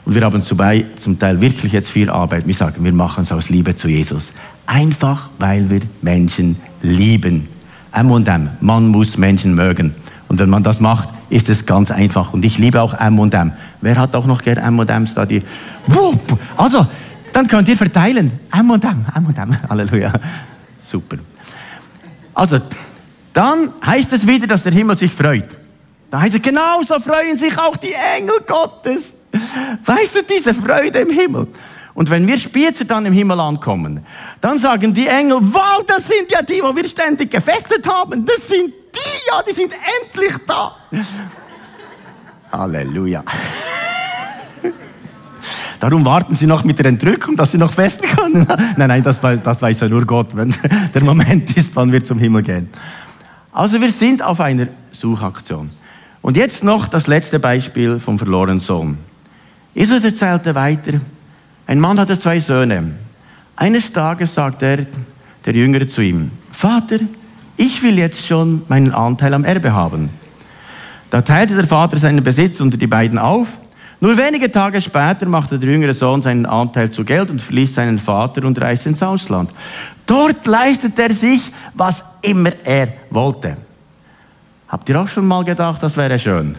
Und 0.05 0.15
wir 0.15 0.23
haben 0.23 0.43
zum 0.43 1.19
Teil 1.19 1.41
wirklich 1.41 1.73
jetzt 1.73 1.91
viel 1.91 2.11
Arbeit. 2.11 2.47
Wir 2.47 2.55
sagen, 2.55 2.85
wir 2.85 2.93
machen 2.93 3.23
es 3.23 3.33
aus 3.33 3.49
Liebe 3.49 3.75
zu 3.77 3.89
Jesus. 3.89 4.33
Einfach, 4.67 5.31
weil 5.39 5.69
wir 5.71 5.81
Menschen 6.03 6.57
lieben. 6.83 7.49
M 7.93 8.11
und 8.11 8.27
M. 8.29 8.51
Man 8.61 8.89
muss 8.89 9.17
Menschen 9.17 9.55
mögen. 9.55 9.95
Und 10.29 10.39
wenn 10.39 10.51
man 10.51 10.63
das 10.63 10.81
macht, 10.81 11.09
ist 11.31 11.49
es 11.49 11.67
ganz 11.67 11.91
einfach. 11.91 12.33
Und 12.33 12.45
ich 12.45 12.59
liebe 12.59 12.81
auch 12.81 12.95
M 12.95 13.19
und 13.19 13.35
M. 13.35 13.53
Wer 13.81 13.97
hat 13.97 14.15
auch 14.17 14.27
noch 14.27 14.43
gerne 14.43 14.63
M 14.63 14.79
und 14.79 14.91
M's 14.91 15.15
da? 15.15 15.27
Die 15.27 15.43
also, 16.57 16.87
dann 17.33 17.47
könnt 17.47 17.69
ihr 17.69 17.77
verteilen. 17.77 18.33
M 18.53 18.71
und 18.71 18.85
M, 18.85 19.07
M 19.15 19.27
und 19.27 19.37
M. 19.37 19.57
Halleluja. 19.69 20.13
Super. 20.85 21.17
Also, 22.35 22.61
dann 23.33 23.73
heißt 23.85 24.13
es 24.13 24.27
wieder, 24.27 24.47
dass 24.47 24.63
der 24.63 24.73
Himmel 24.73 24.97
sich 24.97 25.13
freut. 25.13 25.59
Da 26.11 26.21
heißt 26.21 26.37
es, 26.37 26.43
genauso 26.43 26.99
freuen 27.01 27.37
sich 27.37 27.59
auch 27.59 27.77
die 27.77 27.93
Engel 28.17 28.37
Gottes. 28.47 29.15
Weißt 29.85 30.15
du, 30.15 30.21
diese 30.23 30.55
Freude 30.55 31.01
im 31.01 31.11
Himmel. 31.11 31.49
Und 31.95 32.11
wenn 32.11 32.27
wir 32.27 32.39
später 32.39 32.85
dann 32.85 33.07
im 33.07 33.13
Himmel 33.13 33.39
ankommen, 33.39 34.05
dann 34.41 34.59
sagen 34.59 34.93
die 34.93 35.07
Engel, 35.07 35.39
wow, 35.41 35.85
das 35.87 36.09
sind 36.09 36.31
ja 36.31 36.43
die, 36.43 36.61
wo 36.61 36.75
wir 36.75 36.87
ständig 36.89 37.31
gefestet 37.31 37.87
haben. 37.87 38.27
Das 38.27 38.49
sind 38.49 38.73
die, 38.95 39.29
ja, 39.29 39.43
die 39.49 39.55
sind 39.55 39.77
endlich 40.03 40.35
da. 40.47 40.75
Halleluja. 42.51 43.23
Darum 45.79 46.05
warten 46.05 46.35
sie 46.35 46.47
noch 46.47 46.65
mit 46.65 46.79
der 46.79 46.87
Entrückung, 46.87 47.37
dass 47.37 47.53
sie 47.53 47.59
noch 47.59 47.73
festen 47.73 48.07
können. 48.09 48.47
nein, 48.77 48.89
nein, 48.89 49.03
das, 49.03 49.21
das 49.21 49.61
weiß 49.61 49.81
ja 49.81 49.89
nur 49.89 50.05
Gott, 50.07 50.35
wenn 50.35 50.55
der 50.95 51.05
Moment 51.05 51.57
ist, 51.57 51.77
wann 51.77 51.93
wir 51.93 52.03
zum 52.03 52.19
Himmel 52.19 52.43
gehen. 52.43 52.69
Also 53.53 53.81
wir 53.81 53.93
sind 53.93 54.23
auf 54.23 54.41
einer 54.41 54.69
Suchaktion. 54.91 55.71
Und 56.23 56.37
jetzt 56.37 56.65
noch 56.65 56.89
das 56.89 57.07
letzte 57.07 57.39
Beispiel 57.39 58.01
vom 58.01 58.19
verlorenen 58.19 58.61
Sohn. 58.61 58.99
Jesus 59.75 60.05
erzählte 60.05 60.55
weiter, 60.55 61.01
ein 61.67 61.81
Mann 61.81 61.99
hatte 61.99 62.19
zwei 62.19 62.39
Söhne. 62.39 62.93
Eines 63.57 63.93
Tages 63.93 64.35
sagte 64.35 64.67
er, 64.67 64.87
der 65.45 65.55
Jüngere 65.55 65.87
zu 65.87 66.01
ihm, 66.01 66.31
Vater, 66.53 66.99
ich 67.57 67.83
will 67.83 67.99
jetzt 67.99 68.27
schon 68.27 68.63
meinen 68.69 68.93
Anteil 68.93 69.35
am 69.35 69.45
Erbe 69.45 69.73
haben. 69.73 70.11
Da 71.11 71.23
teilte 71.23 71.55
der 71.55 71.67
Vater 71.67 71.97
seinen 71.99 72.23
Besitz 72.23 72.61
unter 72.61 72.77
die 72.77 72.87
beiden 72.87 73.19
auf. 73.19 73.49
Nur 74.01 74.17
wenige 74.17 74.51
Tage 74.51 74.81
später 74.81 75.27
machte 75.27 75.59
der 75.59 75.71
jüngere 75.71 75.95
Sohn 75.95 76.23
seinen 76.23 76.47
Anteil 76.47 76.91
zu 76.91 77.05
Geld 77.05 77.31
und 77.31 77.41
verließ 77.41 77.75
seinen 77.75 77.99
Vater 77.99 78.45
und 78.45 78.61
reiste 78.61 78.89
ins 78.89 79.03
Ausland. 79.03 79.51
Dort 80.07 80.47
leistete 80.47 81.03
er 81.03 81.15
sich, 81.15 81.51
was 81.75 82.03
immer 82.23 82.53
er 82.65 82.89
wollte. 83.11 83.57
Habt 84.69 84.89
ihr 84.89 85.01
auch 85.01 85.09
schon 85.09 85.27
mal 85.27 85.45
gedacht, 85.45 85.83
das 85.83 85.97
wäre 85.97 86.19
schön? 86.19 86.57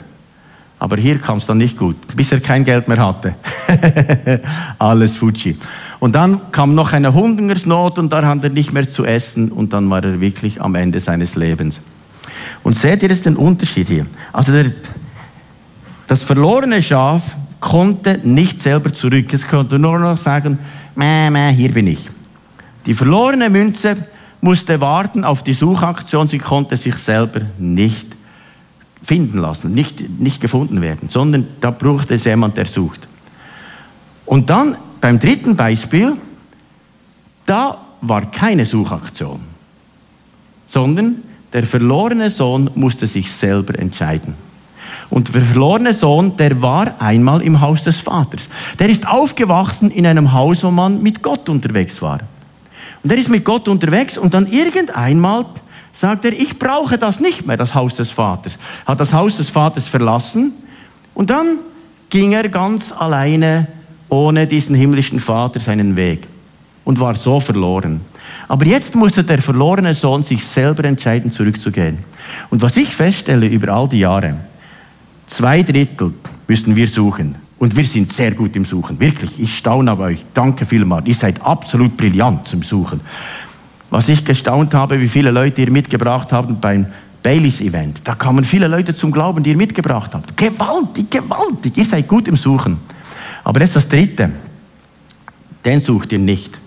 Aber 0.78 0.98
hier 0.98 1.20
kam 1.20 1.38
es 1.38 1.46
dann 1.46 1.58
nicht 1.58 1.78
gut, 1.78 1.96
bis 2.16 2.32
er 2.32 2.42
kein 2.42 2.66
Geld 2.66 2.88
mehr 2.88 3.06
hatte. 3.06 3.36
Alles 4.80 5.16
Fuji. 5.16 5.58
Und 6.00 6.14
dann 6.14 6.52
kam 6.52 6.76
noch 6.76 6.92
eine 6.92 7.14
Hungersnot 7.14 7.98
und 7.98 8.12
da 8.12 8.26
hat 8.26 8.44
er 8.44 8.50
nicht 8.50 8.74
mehr 8.74 8.88
zu 8.88 9.06
essen 9.06 9.52
und 9.52 9.72
dann 9.74 9.90
war 9.90 10.04
er 10.04 10.20
wirklich 10.20 10.62
am 10.62 10.76
Ende 10.76 11.00
seines 11.00 11.36
Lebens. 11.36 11.80
Und 12.64 12.78
seht 12.78 13.04
ihr 13.04 13.10
jetzt 13.10 13.26
den 13.26 13.38
Unterschied 13.38 13.88
hier? 13.88 14.06
Also 14.34 14.52
der 14.52 14.72
Das 16.08 16.24
verlorene 16.24 16.84
Schaf 16.84 17.24
konnte 17.60 18.20
nicht 18.24 18.62
selber 18.62 18.94
zurück. 18.94 19.34
Es 19.34 19.48
konnte 19.48 19.80
nur 19.80 19.98
noch 19.98 20.18
sagen, 20.18 20.60
mäh, 20.96 21.30
mäh, 21.30 21.54
hier 21.54 21.72
bin 21.72 21.88
ich. 21.88 22.10
Die 22.86 22.94
verlorene 22.94 23.50
Münze 23.50 23.96
musste 24.42 24.80
warten 24.82 25.24
auf 25.24 25.42
die 25.42 25.54
Suchaktion. 25.54 26.28
Sie 26.28 26.38
konnte 26.38 26.78
sich 26.78 26.96
selber 26.96 27.42
nicht 27.58 28.15
finden 29.06 29.40
lassen, 29.40 29.74
nicht, 29.74 30.20
nicht 30.20 30.42
gefunden 30.42 30.82
werden, 30.82 31.10
sondern 31.10 31.48
da 31.62 31.72
brauchte 31.72 32.16
es 32.16 32.24
jemand, 32.26 32.58
der 32.58 32.66
sucht. 32.66 33.08
Und 34.26 34.50
dann 34.50 34.76
beim 35.00 35.20
dritten 35.20 35.56
Beispiel, 35.56 36.14
da 37.46 37.78
war 38.02 38.32
keine 38.32 38.66
Suchaktion, 38.66 39.40
sondern 40.66 41.24
der 41.54 41.66
verlorene 41.66 42.30
Sohn 42.30 42.70
musste 42.76 43.08
sich 43.08 43.32
selber 43.32 43.78
entscheiden. 43.78 44.36
Und 45.10 45.34
der 45.34 45.42
verlorene 45.42 45.94
Sohn, 45.94 46.36
der 46.38 46.62
war 46.62 47.00
einmal 47.00 47.42
im 47.42 47.62
Haus 47.62 47.84
des 47.84 48.00
Vaters. 48.00 48.48
Der 48.80 48.90
ist 48.90 49.08
aufgewachsen 49.08 49.92
in 49.92 50.08
einem 50.08 50.34
Haus, 50.34 50.64
wo 50.64 50.72
man 50.72 51.02
mit 51.04 51.22
Gott 51.22 51.48
unterwegs 51.48 52.02
war. 52.02 52.20
Und 53.04 53.12
er 53.12 53.18
ist 53.18 53.30
mit 53.30 53.46
Gott 53.46 53.68
unterwegs 53.68 54.18
und 54.18 54.34
dann 54.34 54.48
irgendeinmal 54.48 55.46
sagt 55.96 56.26
er, 56.26 56.34
ich 56.34 56.60
brauche 56.60 56.98
das 56.98 57.20
nicht 57.20 57.48
mehr, 57.48 57.58
das 57.58 57.74
Haus 57.74 57.96
des 57.96 58.12
Vaters. 58.12 58.58
Hat 58.86 59.00
das 59.00 59.14
Haus 59.14 59.38
des 59.38 59.50
Vaters 59.50 59.88
verlassen 59.88 60.54
und 61.14 61.30
dann 61.30 61.58
ging 62.10 62.34
er 62.34 62.50
ganz 62.50 62.92
alleine 62.92 63.68
ohne 64.10 64.46
diesen 64.46 64.76
himmlischen 64.76 65.20
Vater 65.20 65.60
seinen 65.60 65.96
Weg 65.96 66.28
und 66.84 67.00
war 67.00 67.16
so 67.16 67.40
verloren. 67.40 68.02
Aber 68.48 68.66
jetzt 68.66 68.94
musste 68.94 69.24
der 69.24 69.42
verlorene 69.42 69.96
Sohn 69.96 70.24
sich 70.24 70.46
selber 70.46 70.84
entscheiden, 70.84 71.32
zurückzugehen. 71.32 72.00
Und 72.52 72.62
was 72.62 72.78
ich 72.78 72.96
feststelle 72.96 73.48
über 73.48 73.74
all 73.74 73.88
die 73.88 74.00
Jahre, 74.00 74.36
Zwei 75.28 75.64
Drittel 75.64 76.14
müssen 76.48 76.76
wir 76.76 76.88
suchen. 76.88 77.36
Und 77.58 77.76
wir 77.76 77.86
sind 77.86 78.12
sehr 78.12 78.32
gut 78.32 78.56
im 78.56 78.66
Suchen. 78.66 79.00
Wirklich, 79.00 79.40
ich 79.40 79.58
staune 79.58 79.90
aber 79.92 80.06
euch. 80.06 80.26
Danke 80.34 80.66
vielmals. 80.66 81.08
Ihr 81.08 81.16
seid 81.16 81.42
absolut 81.42 81.96
brillant 81.96 82.46
zum 82.48 82.62
Suchen. 82.64 83.00
Was 83.90 84.10
ich 84.10 84.26
gestaunt 84.26 84.74
habe, 84.74 85.00
wie 85.00 85.08
viele 85.08 85.32
Leute 85.32 85.62
ihr 85.62 85.72
mitgebracht 85.72 86.32
habt 86.32 86.60
beim 86.60 86.88
Baileys 87.26 87.60
Event. 87.60 88.02
Da 88.04 88.14
kamen 88.14 88.44
viele 88.44 88.68
Leute 88.68 88.94
zum 88.94 89.12
Glauben, 89.12 89.42
die 89.42 89.50
ihr 89.50 89.58
mitgebracht 89.58 90.14
habt. 90.14 90.38
Gewaltig, 90.38 91.10
gewaltig. 91.10 91.76
Ihr 91.76 91.86
seid 91.86 92.08
gut 92.08 92.28
im 92.28 92.36
Suchen. 92.36 92.78
Aber 93.44 93.60
das 93.60 93.70
ist 93.70 93.76
das 93.78 93.90
Dritte. 93.90 94.30
Den 95.66 95.80
sucht 95.80 96.12
ihr 96.12 96.20
nicht, 96.20 96.60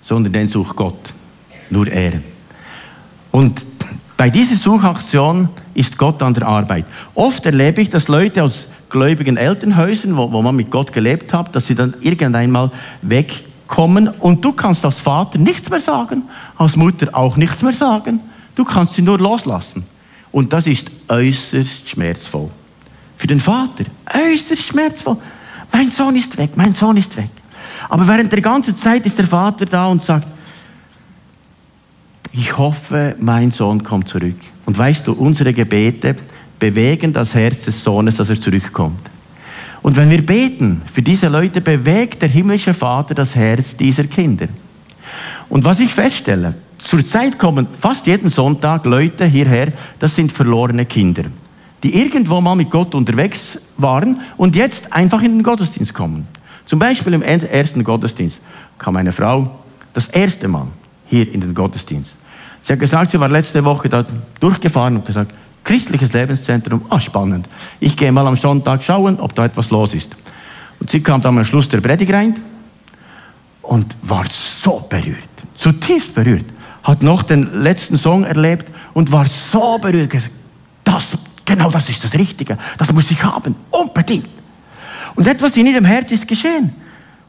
sondern 0.00 0.32
den 0.32 0.48
sucht 0.48 0.74
Gott. 0.74 1.12
Nur 1.68 1.86
er. 1.88 2.14
Und 3.30 3.60
bei 4.16 4.30
dieser 4.30 4.56
Suchaktion 4.56 5.50
ist 5.74 5.98
Gott 5.98 6.22
an 6.22 6.32
der 6.32 6.46
Arbeit. 6.46 6.86
Oft 7.14 7.44
erlebe 7.44 7.82
ich, 7.82 7.90
dass 7.90 8.08
Leute 8.08 8.42
aus 8.42 8.68
gläubigen 8.88 9.36
Elternhäusern, 9.36 10.16
wo, 10.16 10.32
wo 10.32 10.40
man 10.40 10.56
mit 10.56 10.70
Gott 10.70 10.94
gelebt 10.94 11.34
hat, 11.34 11.54
dass 11.54 11.66
sie 11.66 11.74
dann 11.74 11.94
irgendeinmal 12.00 12.70
wegkommen 13.64 14.08
und 14.08 14.44
du 14.44 14.52
kannst 14.52 14.84
als 14.84 15.00
Vater 15.00 15.38
nichts 15.38 15.68
mehr 15.70 15.80
sagen, 15.80 16.24
als 16.56 16.76
Mutter 16.76 17.08
auch 17.12 17.36
nichts 17.36 17.62
mehr 17.62 17.72
sagen. 17.72 18.20
Du 18.54 18.64
kannst 18.64 18.94
sie 18.94 19.02
nur 19.02 19.18
loslassen. 19.18 19.84
Und 20.30 20.52
das 20.52 20.66
ist 20.66 20.90
äußerst 21.08 21.88
schmerzvoll. 21.88 22.50
Für 23.16 23.26
den 23.26 23.40
Vater 23.40 23.84
äußerst 24.12 24.62
schmerzvoll. 24.62 25.16
Mein 25.72 25.88
Sohn 25.88 26.16
ist 26.16 26.36
weg, 26.36 26.50
mein 26.56 26.74
Sohn 26.74 26.96
ist 26.96 27.16
weg. 27.16 27.30
Aber 27.88 28.06
während 28.06 28.32
der 28.32 28.40
ganzen 28.40 28.76
Zeit 28.76 29.06
ist 29.06 29.18
der 29.18 29.26
Vater 29.26 29.66
da 29.66 29.86
und 29.86 30.02
sagt, 30.02 30.26
ich 32.32 32.56
hoffe, 32.58 33.14
mein 33.20 33.52
Sohn 33.52 33.82
kommt 33.82 34.08
zurück. 34.08 34.38
Und 34.66 34.76
weißt 34.76 35.06
du, 35.06 35.12
unsere 35.12 35.52
Gebete 35.52 36.16
bewegen 36.58 37.12
das 37.12 37.34
Herz 37.34 37.60
des 37.62 37.82
Sohnes, 37.82 38.16
dass 38.16 38.30
er 38.30 38.40
zurückkommt. 38.40 39.10
Und 39.84 39.96
wenn 39.96 40.08
wir 40.08 40.24
beten, 40.24 40.80
für 40.90 41.02
diese 41.02 41.28
Leute 41.28 41.60
bewegt 41.60 42.22
der 42.22 42.30
himmlische 42.30 42.72
Vater 42.72 43.14
das 43.14 43.34
Herz 43.34 43.76
dieser 43.76 44.04
Kinder. 44.04 44.48
Und 45.50 45.62
was 45.64 45.78
ich 45.78 45.92
feststelle, 45.92 46.54
zurzeit 46.78 47.38
kommen 47.38 47.68
fast 47.78 48.06
jeden 48.06 48.30
Sonntag 48.30 48.86
Leute 48.86 49.26
hierher, 49.26 49.74
das 49.98 50.14
sind 50.14 50.32
verlorene 50.32 50.86
Kinder, 50.86 51.24
die 51.82 52.00
irgendwo 52.00 52.40
mal 52.40 52.54
mit 52.54 52.70
Gott 52.70 52.94
unterwegs 52.94 53.58
waren 53.76 54.22
und 54.38 54.56
jetzt 54.56 54.90
einfach 54.90 55.20
in 55.20 55.32
den 55.32 55.42
Gottesdienst 55.42 55.92
kommen. 55.92 56.28
Zum 56.64 56.78
Beispiel 56.78 57.12
im 57.12 57.20
ersten 57.20 57.84
Gottesdienst 57.84 58.40
kam 58.78 58.96
eine 58.96 59.12
Frau 59.12 59.54
das 59.92 60.06
erste 60.06 60.48
Mal 60.48 60.68
hier 61.04 61.30
in 61.30 61.42
den 61.42 61.52
Gottesdienst. 61.52 62.16
Sie 62.62 62.72
hat 62.72 62.80
gesagt, 62.80 63.10
sie 63.10 63.20
war 63.20 63.28
letzte 63.28 63.62
Woche 63.62 63.90
da 63.90 64.02
durchgefahren 64.40 64.96
und 64.96 65.04
gesagt, 65.04 65.34
christliches 65.64 66.12
Lebenszentrum, 66.12 66.84
ah, 66.90 67.00
spannend. 67.00 67.48
Ich 67.80 67.96
gehe 67.96 68.12
mal 68.12 68.26
am 68.26 68.36
Sonntag 68.36 68.82
schauen, 68.82 69.18
ob 69.18 69.34
da 69.34 69.46
etwas 69.46 69.70
los 69.70 69.94
ist. 69.94 70.14
Und 70.78 70.90
sie 70.90 71.00
kam 71.00 71.20
dann 71.20 71.38
am 71.38 71.44
Schluss 71.44 71.68
der 71.68 71.80
Predigt 71.80 72.12
rein 72.12 72.36
und 73.62 73.86
war 74.02 74.26
so 74.30 74.86
berührt, 74.88 75.18
zutiefst 75.54 76.14
berührt. 76.14 76.44
Hat 76.82 77.02
noch 77.02 77.22
den 77.22 77.62
letzten 77.62 77.96
Song 77.96 78.24
erlebt 78.24 78.70
und 78.92 79.10
war 79.10 79.26
so 79.26 79.78
berührt. 79.78 80.12
Das, 80.84 81.08
genau 81.46 81.70
das 81.70 81.88
ist 81.88 82.04
das 82.04 82.12
Richtige. 82.12 82.58
Das 82.76 82.92
muss 82.92 83.10
ich 83.10 83.24
haben. 83.24 83.56
Unbedingt. 83.70 84.28
Und 85.14 85.26
etwas 85.26 85.56
in 85.56 85.66
ihrem 85.66 85.86
Herz 85.86 86.10
ist 86.10 86.28
geschehen. 86.28 86.74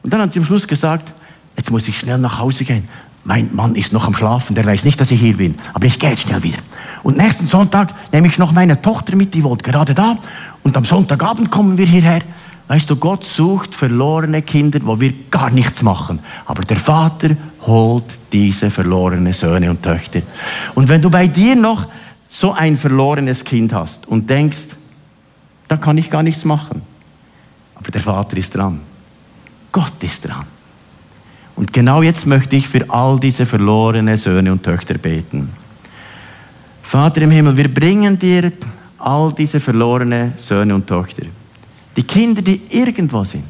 Und 0.02 0.12
dann 0.12 0.20
hat 0.20 0.34
sie 0.34 0.40
am 0.40 0.44
Schluss 0.44 0.68
gesagt, 0.68 1.14
jetzt 1.56 1.70
muss 1.70 1.88
ich 1.88 1.98
schnell 1.98 2.18
nach 2.18 2.38
Hause 2.38 2.64
gehen 2.64 2.86
mein 3.26 3.54
Mann 3.54 3.74
ist 3.74 3.92
noch 3.92 4.06
am 4.06 4.14
Schlafen, 4.14 4.54
der 4.54 4.64
weiß 4.64 4.84
nicht, 4.84 5.00
dass 5.00 5.10
ich 5.10 5.20
hier 5.20 5.36
bin, 5.36 5.56
aber 5.74 5.86
ich 5.86 5.98
gehe 5.98 6.10
jetzt 6.10 6.22
schnell 6.22 6.42
wieder. 6.42 6.58
Und 7.02 7.16
nächsten 7.16 7.46
Sonntag 7.46 7.94
nehme 8.12 8.26
ich 8.26 8.38
noch 8.38 8.52
meine 8.52 8.80
Tochter 8.80 9.16
mit, 9.16 9.34
die 9.34 9.44
wohnt 9.44 9.62
gerade 9.62 9.94
da. 9.94 10.16
Und 10.62 10.76
am 10.76 10.84
Sonntagabend 10.84 11.50
kommen 11.50 11.78
wir 11.78 11.86
hierher. 11.86 12.20
Weißt 12.68 12.90
du, 12.90 12.96
Gott 12.96 13.24
sucht 13.24 13.74
verlorene 13.74 14.42
Kinder, 14.42 14.80
wo 14.82 14.98
wir 14.98 15.12
gar 15.30 15.50
nichts 15.50 15.82
machen. 15.82 16.20
Aber 16.46 16.62
der 16.62 16.78
Vater 16.78 17.36
holt 17.62 18.04
diese 18.32 18.70
verlorenen 18.70 19.32
Söhne 19.32 19.70
und 19.70 19.82
Töchter. 19.82 20.22
Und 20.74 20.88
wenn 20.88 21.00
du 21.00 21.08
bei 21.08 21.28
dir 21.28 21.54
noch 21.54 21.86
so 22.28 22.52
ein 22.52 22.76
verlorenes 22.76 23.44
Kind 23.44 23.72
hast 23.72 24.08
und 24.08 24.28
denkst, 24.28 24.68
da 25.68 25.76
kann 25.76 25.96
ich 25.96 26.10
gar 26.10 26.22
nichts 26.22 26.44
machen. 26.44 26.82
Aber 27.76 27.90
der 27.90 28.00
Vater 28.00 28.36
ist 28.36 28.54
dran. 28.54 28.80
Gott 29.70 30.02
ist 30.02 30.26
dran. 30.26 30.46
Und 31.54 31.72
genau 31.72 32.02
jetzt 32.02 32.26
möchte 32.26 32.56
ich 32.56 32.68
für 32.68 32.90
all 32.90 33.18
diese 33.20 33.46
verlorene 33.46 34.18
Söhne 34.18 34.52
und 34.52 34.62
Töchter 34.62 34.98
beten. 34.98 35.50
Vater 36.86 37.22
im 37.22 37.32
Himmel, 37.32 37.56
wir 37.56 37.74
bringen 37.74 38.16
dir 38.16 38.52
all 38.98 39.32
diese 39.36 39.58
verlorene 39.58 40.34
Söhne 40.36 40.72
und 40.72 40.86
Töchter. 40.86 41.24
Die 41.96 42.04
Kinder, 42.04 42.40
die 42.40 42.60
irgendwo 42.70 43.24
sind. 43.24 43.42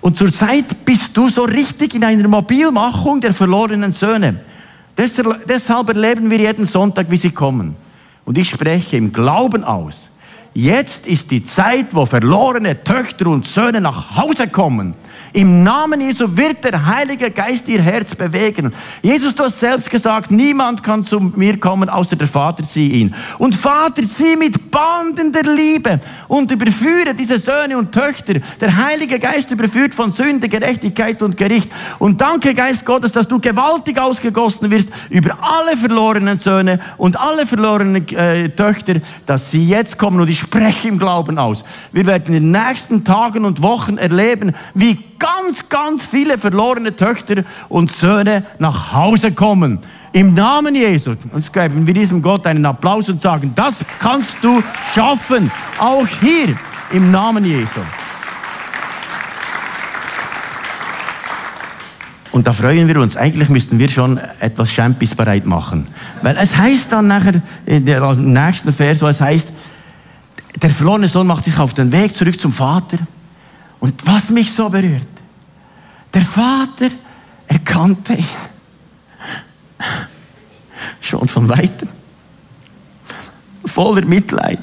Und 0.00 0.16
zurzeit 0.16 0.84
bist 0.84 1.16
du 1.16 1.28
so 1.28 1.42
richtig 1.42 1.96
in 1.96 2.04
einer 2.04 2.28
Mobilmachung 2.28 3.20
der 3.20 3.32
verlorenen 3.32 3.92
Söhne. 3.92 4.36
Deshalb 4.96 5.88
erleben 5.88 6.30
wir 6.30 6.38
jeden 6.38 6.64
Sonntag, 6.64 7.10
wie 7.10 7.16
sie 7.16 7.30
kommen. 7.30 7.74
Und 8.24 8.38
ich 8.38 8.50
spreche 8.50 8.96
im 8.98 9.12
Glauben 9.12 9.64
aus. 9.64 10.08
Jetzt 10.54 11.08
ist 11.08 11.28
die 11.32 11.42
Zeit, 11.42 11.86
wo 11.90 12.06
verlorene 12.06 12.84
Töchter 12.84 13.26
und 13.26 13.48
Söhne 13.48 13.80
nach 13.80 14.16
Hause 14.16 14.46
kommen 14.46 14.94
im 15.32 15.62
Namen 15.62 16.00
Jesu 16.00 16.36
wird 16.36 16.62
der 16.64 16.84
Heilige 16.84 17.30
Geist 17.30 17.66
ihr 17.68 17.80
Herz 17.80 18.14
bewegen. 18.14 18.72
Jesus, 19.00 19.34
du 19.34 19.44
hast 19.44 19.60
selbst 19.60 19.88
gesagt, 19.88 20.30
niemand 20.30 20.82
kann 20.82 21.04
zu 21.04 21.18
mir 21.20 21.58
kommen, 21.58 21.88
außer 21.88 22.16
der 22.16 22.28
Vater 22.28 22.62
zieh 22.62 22.88
ihn. 22.88 23.14
Und 23.38 23.54
Vater, 23.54 24.02
zieh 24.06 24.36
mit 24.36 24.70
Banden 24.70 25.32
der 25.32 25.44
Liebe 25.44 26.00
und 26.28 26.50
überführe 26.50 27.14
diese 27.14 27.38
Söhne 27.38 27.78
und 27.78 27.92
Töchter. 27.92 28.34
Der 28.60 28.76
Heilige 28.76 29.18
Geist 29.18 29.50
überführt 29.50 29.94
von 29.94 30.12
Sünde, 30.12 30.48
Gerechtigkeit 30.48 31.22
und 31.22 31.36
Gericht. 31.36 31.70
Und 31.98 32.20
danke, 32.20 32.52
Geist 32.54 32.84
Gottes, 32.84 33.12
dass 33.12 33.26
du 33.26 33.40
gewaltig 33.40 33.98
ausgegossen 33.98 34.70
wirst 34.70 34.90
über 35.08 35.38
alle 35.40 35.76
verlorenen 35.76 36.38
Söhne 36.38 36.78
und 36.98 37.18
alle 37.18 37.46
verlorenen 37.46 38.06
äh, 38.08 38.50
Töchter, 38.50 38.94
dass 39.24 39.50
sie 39.50 39.66
jetzt 39.66 39.96
kommen. 39.96 40.20
Und 40.20 40.28
ich 40.28 40.40
spreche 40.40 40.88
im 40.88 40.98
Glauben 40.98 41.38
aus. 41.38 41.64
Wir 41.92 42.04
werden 42.06 42.34
in 42.34 42.42
den 42.42 42.50
nächsten 42.50 43.04
Tagen 43.04 43.44
und 43.44 43.62
Wochen 43.62 43.96
erleben, 43.96 44.54
wie 44.74 44.98
ganz, 45.22 45.68
ganz 45.68 46.04
viele 46.04 46.36
verlorene 46.36 46.96
Töchter 46.96 47.44
und 47.68 47.92
Söhne 47.92 48.44
nach 48.58 48.92
Hause 48.92 49.32
kommen. 49.32 49.78
Im 50.12 50.34
Namen 50.34 50.74
Jesu. 50.74 51.14
Und 51.32 51.52
geben 51.52 51.86
wir 51.86 51.94
diesem 51.94 52.20
Gott 52.20 52.46
einen 52.46 52.66
Applaus 52.66 53.08
und 53.08 53.22
sagen, 53.22 53.52
das 53.54 53.76
kannst 53.98 54.36
du 54.42 54.62
schaffen. 54.94 55.50
Auch 55.78 56.06
hier 56.20 56.54
im 56.92 57.10
Namen 57.10 57.44
Jesu. 57.44 57.80
Und 62.32 62.46
da 62.46 62.52
freuen 62.52 62.88
wir 62.88 62.98
uns. 62.98 63.16
Eigentlich 63.16 63.48
müssten 63.50 63.78
wir 63.78 63.88
schon 63.88 64.18
etwas 64.40 64.72
Champis 64.72 65.14
bereit 65.14 65.46
machen. 65.46 65.86
Weil 66.22 66.36
es 66.38 66.56
heißt 66.56 66.90
dann 66.90 67.06
nachher, 67.06 67.40
in 67.66 67.86
der 67.86 68.14
nächsten 68.14 68.72
Vers, 68.72 69.02
wo 69.02 69.06
es 69.06 69.20
heißt, 69.20 69.48
der 70.60 70.70
verlorene 70.70 71.08
Sohn 71.08 71.26
macht 71.26 71.44
sich 71.44 71.58
auf 71.58 71.74
den 71.74 71.92
Weg 71.92 72.14
zurück 72.14 72.38
zum 72.40 72.52
Vater. 72.52 72.98
Und 73.80 73.94
was 74.06 74.30
mich 74.30 74.52
so 74.52 74.68
berührt, 74.68 75.11
der 76.14 76.22
Vater 76.22 76.90
erkannte 77.46 78.14
ihn 78.14 78.26
schon 81.00 81.28
von 81.28 81.48
weitem, 81.48 81.88
voller 83.64 84.04
Mitleid. 84.04 84.60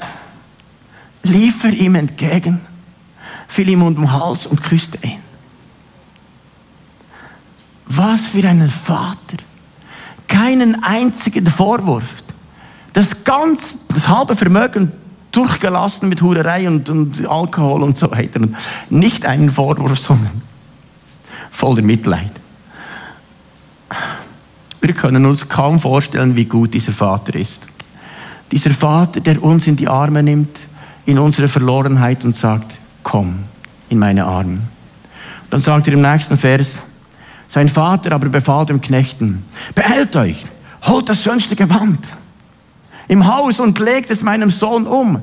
lief 1.22 1.64
er 1.64 1.72
ihm 1.72 1.94
entgegen, 1.94 2.60
fiel 3.46 3.68
ihm 3.68 3.82
um 3.82 3.94
den 3.94 4.12
Hals 4.12 4.46
und 4.46 4.62
küsste 4.62 4.98
ihn. 5.02 5.20
Was 7.86 8.28
für 8.28 8.48
einen 8.48 8.70
Vater. 8.70 9.36
Keinen 10.28 10.82
einzigen 10.82 11.46
Vorwurf. 11.46 12.22
Das 12.92 13.24
ganz, 13.24 13.76
das 13.88 14.08
halbe 14.08 14.36
Vermögen 14.36 14.92
durchgelassen 15.32 16.08
mit 16.08 16.22
Hurerei 16.22 16.68
und, 16.68 16.88
und 16.88 17.28
Alkohol 17.28 17.82
und 17.82 17.98
so 17.98 18.10
weiter. 18.10 18.40
Nicht 18.88 19.26
einen 19.26 19.50
Vorwurf, 19.50 19.98
sondern 19.98 20.42
voller 21.60 21.82
Mitleid. 21.82 22.32
Wir 24.80 24.94
können 24.94 25.26
uns 25.26 25.46
kaum 25.46 25.78
vorstellen, 25.78 26.34
wie 26.34 26.46
gut 26.46 26.72
dieser 26.72 26.92
Vater 26.92 27.34
ist. 27.34 27.60
Dieser 28.50 28.70
Vater, 28.70 29.20
der 29.20 29.42
uns 29.42 29.66
in 29.66 29.76
die 29.76 29.86
Arme 29.86 30.22
nimmt, 30.22 30.58
in 31.04 31.18
unsere 31.18 31.48
Verlorenheit 31.48 32.24
und 32.24 32.34
sagt, 32.34 32.78
komm 33.02 33.40
in 33.90 33.98
meine 33.98 34.24
Arme. 34.24 34.60
Dann 35.50 35.60
sagt 35.60 35.86
er 35.86 35.92
im 35.92 36.00
nächsten 36.00 36.38
Vers, 36.38 36.76
sein 37.50 37.68
Vater 37.68 38.12
aber 38.12 38.30
befahl 38.30 38.64
dem 38.64 38.80
Knechten, 38.80 39.44
behält 39.74 40.16
euch, 40.16 40.42
holt 40.86 41.10
das 41.10 41.22
schönste 41.22 41.56
Gewand 41.56 42.00
im 43.08 43.26
Haus 43.26 43.60
und 43.60 43.78
legt 43.78 44.10
es 44.10 44.22
meinem 44.22 44.50
Sohn 44.50 44.86
um. 44.86 45.20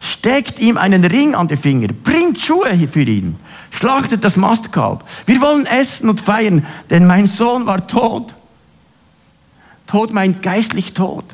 Steckt 0.00 0.60
ihm 0.60 0.76
einen 0.76 1.04
Ring 1.04 1.34
an 1.34 1.48
die 1.48 1.56
Finger, 1.56 1.88
bringt 1.88 2.40
Schuhe 2.40 2.88
für 2.88 3.02
ihn, 3.02 3.36
schlachtet 3.70 4.24
das 4.24 4.36
Mastkalb. 4.36 5.04
Wir 5.26 5.40
wollen 5.40 5.66
essen 5.66 6.08
und 6.08 6.20
feiern, 6.20 6.64
denn 6.90 7.06
mein 7.06 7.26
Sohn 7.26 7.66
war 7.66 7.86
tot. 7.86 8.34
Tod 9.86 10.12
meint 10.12 10.42
geistlich 10.42 10.92
tot. 10.92 11.24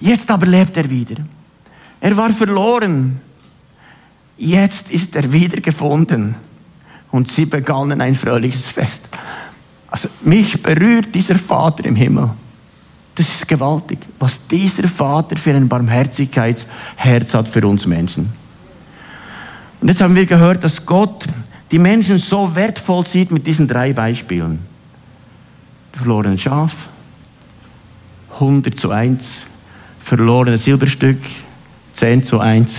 Jetzt 0.00 0.30
aber 0.30 0.46
lebt 0.46 0.76
er 0.76 0.88
wieder. 0.88 1.16
Er 2.00 2.16
war 2.16 2.30
verloren. 2.30 3.20
Jetzt 4.36 4.90
ist 4.92 5.16
er 5.16 5.32
wiedergefunden. 5.32 6.36
Und 7.10 7.28
sie 7.28 7.46
begannen 7.46 8.00
ein 8.00 8.14
fröhliches 8.14 8.66
Fest. 8.66 9.02
Also 9.88 10.08
mich 10.22 10.62
berührt 10.62 11.14
dieser 11.14 11.38
Vater 11.38 11.84
im 11.84 11.96
Himmel. 11.96 12.30
Das 13.14 13.28
ist 13.28 13.46
gewaltig, 13.46 13.98
was 14.18 14.46
dieser 14.46 14.88
Vater 14.88 15.36
für 15.36 15.54
ein 15.54 15.68
Barmherzigkeitsherz 15.68 17.34
hat 17.34 17.48
für 17.48 17.66
uns 17.66 17.86
Menschen. 17.86 18.32
Und 19.80 19.88
jetzt 19.88 20.00
haben 20.00 20.16
wir 20.16 20.26
gehört, 20.26 20.64
dass 20.64 20.84
Gott 20.84 21.26
die 21.70 21.78
Menschen 21.78 22.18
so 22.18 22.54
wertvoll 22.54 23.06
sieht 23.06 23.30
mit 23.30 23.46
diesen 23.46 23.68
drei 23.68 23.92
Beispielen. 23.92 24.60
Verlorene 25.92 26.38
Schaf, 26.38 26.88
100 28.34 28.76
zu 28.76 28.90
1, 28.90 29.26
verlorene 30.00 30.58
Silberstück, 30.58 31.18
10 31.92 32.24
zu 32.24 32.40
1, 32.40 32.74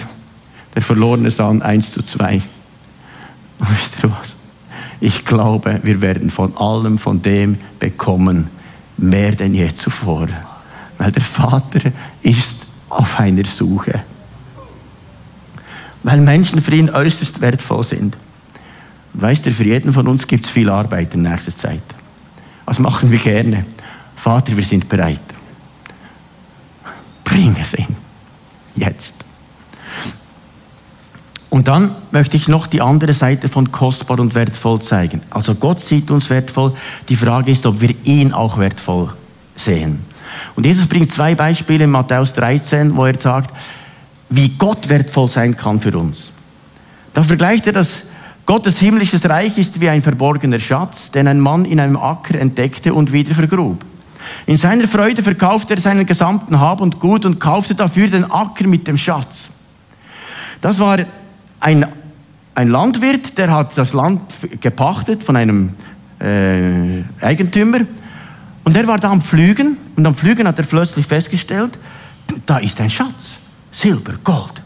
der 0.73 0.81
verlorene 0.81 1.31
Sand 1.31 1.63
1 1.63 1.91
zu 1.91 2.03
2. 2.03 2.41
Und 3.59 3.69
wisst 3.69 4.03
ihr 4.03 4.11
was? 4.11 4.35
Ich 4.99 5.25
glaube, 5.25 5.79
wir 5.83 6.01
werden 6.01 6.29
von 6.29 6.55
allem 6.57 6.97
von 6.97 7.21
dem 7.21 7.57
bekommen, 7.79 8.49
mehr 8.97 9.31
denn 9.31 9.53
je 9.53 9.73
zuvor. 9.73 10.27
Weil 10.97 11.11
der 11.11 11.21
Vater 11.21 11.91
ist 12.21 12.57
auf 12.89 13.19
einer 13.19 13.45
Suche. 13.45 14.03
Weil 16.03 16.21
Menschen 16.21 16.61
für 16.61 16.75
ihn 16.75 16.89
äußerst 16.89 17.41
wertvoll 17.41 17.83
sind. 17.83 18.17
weißt 19.13 19.45
du, 19.45 19.51
für 19.51 19.63
jeden 19.63 19.93
von 19.93 20.07
uns 20.07 20.27
gibt 20.27 20.45
es 20.45 20.51
viel 20.51 20.69
Arbeit 20.69 21.13
in 21.13 21.21
nächster 21.21 21.55
Zeit. 21.55 21.83
Was 22.65 22.79
machen 22.79 23.11
wir 23.11 23.19
gerne? 23.19 23.65
Vater, 24.15 24.55
wir 24.55 24.63
sind 24.63 24.89
bereit. 24.89 25.21
Bring 27.23 27.55
es 27.59 27.73
ihn. 27.73 27.95
Jetzt. 28.75 29.14
Und 31.55 31.69
dann 31.69 31.91
möchte 32.11 32.35
ich 32.35 32.49
noch 32.49 32.67
die 32.67 32.81
andere 32.81 33.13
Seite 33.13 33.47
von 33.47 33.71
kostbar 33.71 34.19
und 34.19 34.35
wertvoll 34.35 34.81
zeigen. 34.81 35.21
Also 35.29 35.55
Gott 35.55 35.79
sieht 35.79 36.11
uns 36.11 36.29
wertvoll. 36.29 36.73
Die 37.07 37.15
Frage 37.15 37.49
ist, 37.49 37.65
ob 37.65 37.79
wir 37.79 37.95
ihn 38.03 38.33
auch 38.33 38.57
wertvoll 38.57 39.13
sehen. 39.55 40.03
Und 40.57 40.65
Jesus 40.65 40.85
bringt 40.85 41.11
zwei 41.11 41.33
Beispiele 41.33 41.85
in 41.85 41.91
Matthäus 41.91 42.33
13, 42.33 42.93
wo 42.93 43.05
er 43.05 43.17
sagt, 43.17 43.55
wie 44.29 44.49
Gott 44.49 44.89
wertvoll 44.89 45.29
sein 45.29 45.55
kann 45.55 45.79
für 45.79 45.97
uns. 45.97 46.33
Da 47.13 47.23
vergleicht 47.23 47.67
er 47.67 47.71
das 47.71 48.03
Gottes 48.45 48.77
himmlisches 48.79 49.23
Reich 49.23 49.57
ist 49.57 49.79
wie 49.79 49.87
ein 49.87 50.03
verborgener 50.03 50.59
Schatz, 50.59 51.09
den 51.09 51.25
ein 51.25 51.39
Mann 51.39 51.63
in 51.63 51.79
einem 51.79 51.95
Acker 51.95 52.37
entdeckte 52.37 52.93
und 52.93 53.13
wieder 53.13 53.33
vergrub. 53.33 53.85
In 54.45 54.57
seiner 54.57 54.89
Freude 54.89 55.23
verkaufte 55.23 55.75
er 55.75 55.79
seinen 55.79 56.05
gesamten 56.05 56.59
Hab 56.59 56.81
und 56.81 56.99
Gut 56.99 57.23
und 57.23 57.39
kaufte 57.39 57.75
dafür 57.75 58.09
den 58.09 58.29
Acker 58.29 58.67
mit 58.67 58.89
dem 58.89 58.97
Schatz. 58.97 59.47
Das 60.59 60.79
war 60.79 60.97
ein, 61.59 61.85
ein 62.53 62.67
Landwirt, 62.69 63.37
der 63.37 63.51
hat 63.51 63.77
das 63.77 63.93
Land 63.93 64.21
gepachtet 64.61 65.23
von 65.23 65.35
einem 65.35 65.73
äh, 66.19 67.03
Eigentümer 67.21 67.79
und 68.63 68.75
er 68.75 68.87
war 68.87 68.97
da 68.97 69.11
am 69.11 69.21
Flügen 69.21 69.77
und 69.95 70.05
am 70.05 70.15
Flügen 70.15 70.47
hat 70.47 70.57
er 70.57 70.65
plötzlich 70.65 71.05
festgestellt, 71.05 71.77
da 72.45 72.57
ist 72.57 72.81
ein 72.81 72.89
Schatz, 72.89 73.35
Silber, 73.71 74.13
Gold. 74.23 74.61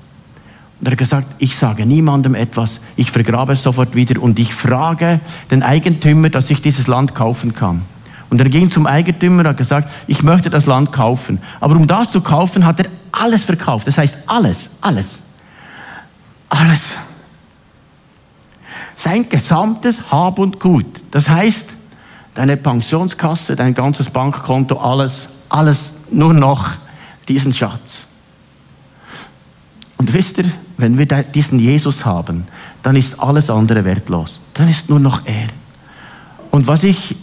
Und 0.79 0.87
er 0.87 0.91
hat 0.91 0.97
gesagt, 0.97 1.27
ich 1.39 1.57
sage 1.57 1.85
niemandem 1.85 2.35
etwas, 2.35 2.79
ich 2.95 3.11
vergrabe 3.11 3.53
es 3.53 3.63
sofort 3.63 3.95
wieder 3.95 4.21
und 4.21 4.39
ich 4.39 4.53
frage 4.53 5.19
den 5.51 5.61
Eigentümer, 5.61 6.29
dass 6.29 6.49
ich 6.49 6.61
dieses 6.61 6.87
Land 6.87 7.13
kaufen 7.13 7.53
kann. 7.53 7.81
Und 8.29 8.39
er 8.39 8.47
ging 8.47 8.71
zum 8.71 8.87
Eigentümer 8.87 9.41
und 9.41 9.47
hat 9.47 9.57
gesagt, 9.57 9.89
ich 10.07 10.23
möchte 10.23 10.49
das 10.49 10.65
Land 10.65 10.93
kaufen. 10.93 11.41
Aber 11.59 11.75
um 11.75 11.87
das 11.87 12.11
zu 12.11 12.21
kaufen, 12.21 12.65
hat 12.65 12.79
er 12.79 12.85
alles 13.11 13.43
verkauft. 13.43 13.87
Das 13.87 13.97
heißt 13.97 14.17
alles, 14.27 14.69
alles. 14.81 15.23
Alles. 16.49 16.81
Sein 18.95 19.29
gesamtes 19.29 20.11
Hab 20.11 20.39
und 20.39 20.59
Gut. 20.59 20.85
Das 21.11 21.29
heißt, 21.29 21.65
deine 22.33 22.57
Pensionskasse, 22.57 23.55
dein 23.55 23.73
ganzes 23.73 24.09
Bankkonto, 24.09 24.77
alles, 24.77 25.29
alles 25.47 25.91
nur 26.11 26.33
noch 26.33 26.69
diesen 27.27 27.53
Schatz. 27.53 28.05
Und 29.97 30.13
wisst 30.13 30.37
ihr, 30.37 30.45
wenn 30.77 30.97
wir 30.97 31.05
diesen 31.05 31.59
Jesus 31.59 32.05
haben, 32.05 32.47
dann 32.83 32.95
ist 32.95 33.19
alles 33.19 33.49
andere 33.49 33.83
wertlos. 33.85 34.41
Dann 34.53 34.69
ist 34.69 34.89
nur 34.89 34.99
noch 34.99 35.25
er. 35.25 35.47
Und 36.51 36.67
was 36.67 36.83
ich 36.83 37.15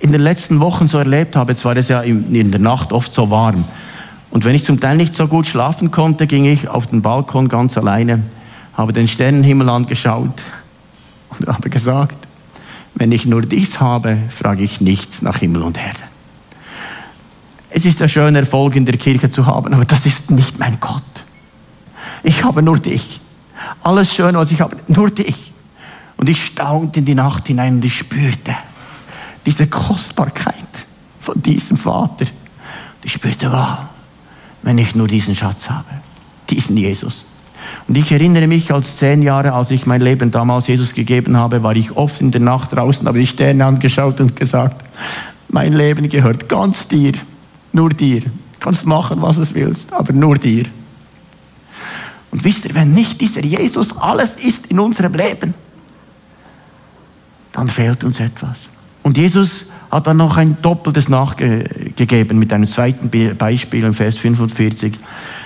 in 0.00 0.12
den 0.12 0.20
letzten 0.20 0.60
Wochen 0.60 0.88
so 0.88 0.98
erlebt 0.98 1.36
habe, 1.36 1.52
jetzt 1.52 1.64
war 1.64 1.76
es 1.76 1.88
ja 1.88 2.02
in 2.02 2.50
der 2.50 2.60
Nacht 2.60 2.92
oft 2.92 3.14
so 3.14 3.30
warm, 3.30 3.64
und 4.34 4.44
wenn 4.44 4.56
ich 4.56 4.64
zum 4.64 4.80
Teil 4.80 4.96
nicht 4.96 5.14
so 5.14 5.28
gut 5.28 5.46
schlafen 5.46 5.92
konnte, 5.92 6.26
ging 6.26 6.44
ich 6.44 6.66
auf 6.66 6.88
den 6.88 7.02
Balkon 7.02 7.48
ganz 7.48 7.78
alleine, 7.78 8.24
habe 8.72 8.92
den 8.92 9.06
Sternenhimmel 9.06 9.68
angeschaut 9.68 10.42
und 11.28 11.46
habe 11.46 11.70
gesagt, 11.70 12.26
wenn 12.96 13.12
ich 13.12 13.26
nur 13.26 13.42
dies 13.42 13.78
habe, 13.78 14.18
frage 14.30 14.64
ich 14.64 14.80
nichts 14.80 15.22
nach 15.22 15.36
Himmel 15.36 15.62
und 15.62 15.78
Erde. 15.78 16.00
Es 17.70 17.84
ist 17.84 18.00
ja 18.00 18.08
schön, 18.08 18.34
Erfolg 18.34 18.74
in 18.74 18.84
der 18.84 18.96
Kirche 18.96 19.30
zu 19.30 19.46
haben, 19.46 19.72
aber 19.72 19.84
das 19.84 20.04
ist 20.04 20.32
nicht 20.32 20.58
mein 20.58 20.80
Gott. 20.80 21.04
Ich 22.24 22.42
habe 22.42 22.60
nur 22.60 22.80
dich. 22.80 23.20
Alles 23.84 24.12
schön, 24.12 24.34
was 24.34 24.50
ich 24.50 24.60
habe, 24.60 24.78
nur 24.88 25.10
dich. 25.10 25.52
Und 26.16 26.28
ich 26.28 26.44
staunte 26.44 26.98
in 26.98 27.04
die 27.04 27.14
Nacht 27.14 27.46
hinein 27.46 27.74
und 27.74 27.84
ich 27.84 27.98
spürte 27.98 28.56
diese 29.46 29.68
Kostbarkeit 29.68 30.56
von 31.20 31.40
diesem 31.40 31.76
Vater. 31.76 32.26
Ich 33.04 33.12
spürte, 33.12 33.52
wow, 33.52 33.93
wenn 34.64 34.78
ich 34.78 34.94
nur 34.94 35.06
diesen 35.06 35.36
Schatz 35.36 35.68
habe, 35.70 35.88
diesen 36.50 36.76
Jesus. 36.76 37.26
Und 37.86 37.96
ich 37.96 38.10
erinnere 38.10 38.46
mich 38.46 38.72
als 38.72 38.96
zehn 38.96 39.22
Jahre, 39.22 39.52
als 39.52 39.70
ich 39.70 39.86
mein 39.86 40.00
Leben 40.00 40.30
damals 40.30 40.66
Jesus 40.66 40.94
gegeben 40.94 41.36
habe, 41.36 41.62
war 41.62 41.76
ich 41.76 41.92
oft 41.96 42.20
in 42.20 42.30
der 42.30 42.40
Nacht 42.40 42.72
draußen, 42.72 43.06
habe 43.06 43.18
die 43.18 43.26
Sterne 43.26 43.64
angeschaut 43.64 44.20
und 44.20 44.36
gesagt, 44.36 44.84
mein 45.48 45.72
Leben 45.72 46.08
gehört 46.08 46.48
ganz 46.48 46.88
dir, 46.88 47.12
nur 47.72 47.90
dir. 47.90 48.20
Du 48.20 48.30
kannst 48.60 48.86
machen, 48.86 49.20
was 49.22 49.36
du 49.36 49.54
willst, 49.54 49.92
aber 49.92 50.12
nur 50.12 50.36
dir. 50.36 50.64
Und 52.30 52.42
wisst 52.42 52.64
ihr, 52.64 52.74
wenn 52.74 52.92
nicht 52.92 53.20
dieser 53.20 53.44
Jesus 53.44 53.96
alles 53.98 54.36
ist 54.36 54.66
in 54.66 54.80
unserem 54.80 55.14
Leben, 55.14 55.54
dann 57.52 57.68
fehlt 57.68 58.02
uns 58.02 58.18
etwas. 58.18 58.68
Und 59.04 59.18
Jesus 59.18 59.66
hat 59.90 60.06
dann 60.06 60.16
noch 60.16 60.38
ein 60.38 60.56
Doppeltes 60.62 61.10
nachgegeben 61.10 62.38
mit 62.38 62.52
einem 62.52 62.66
zweiten 62.66 63.10
Beispiel 63.36 63.84
im 63.84 63.94
Vers 63.94 64.16
45. 64.16 64.94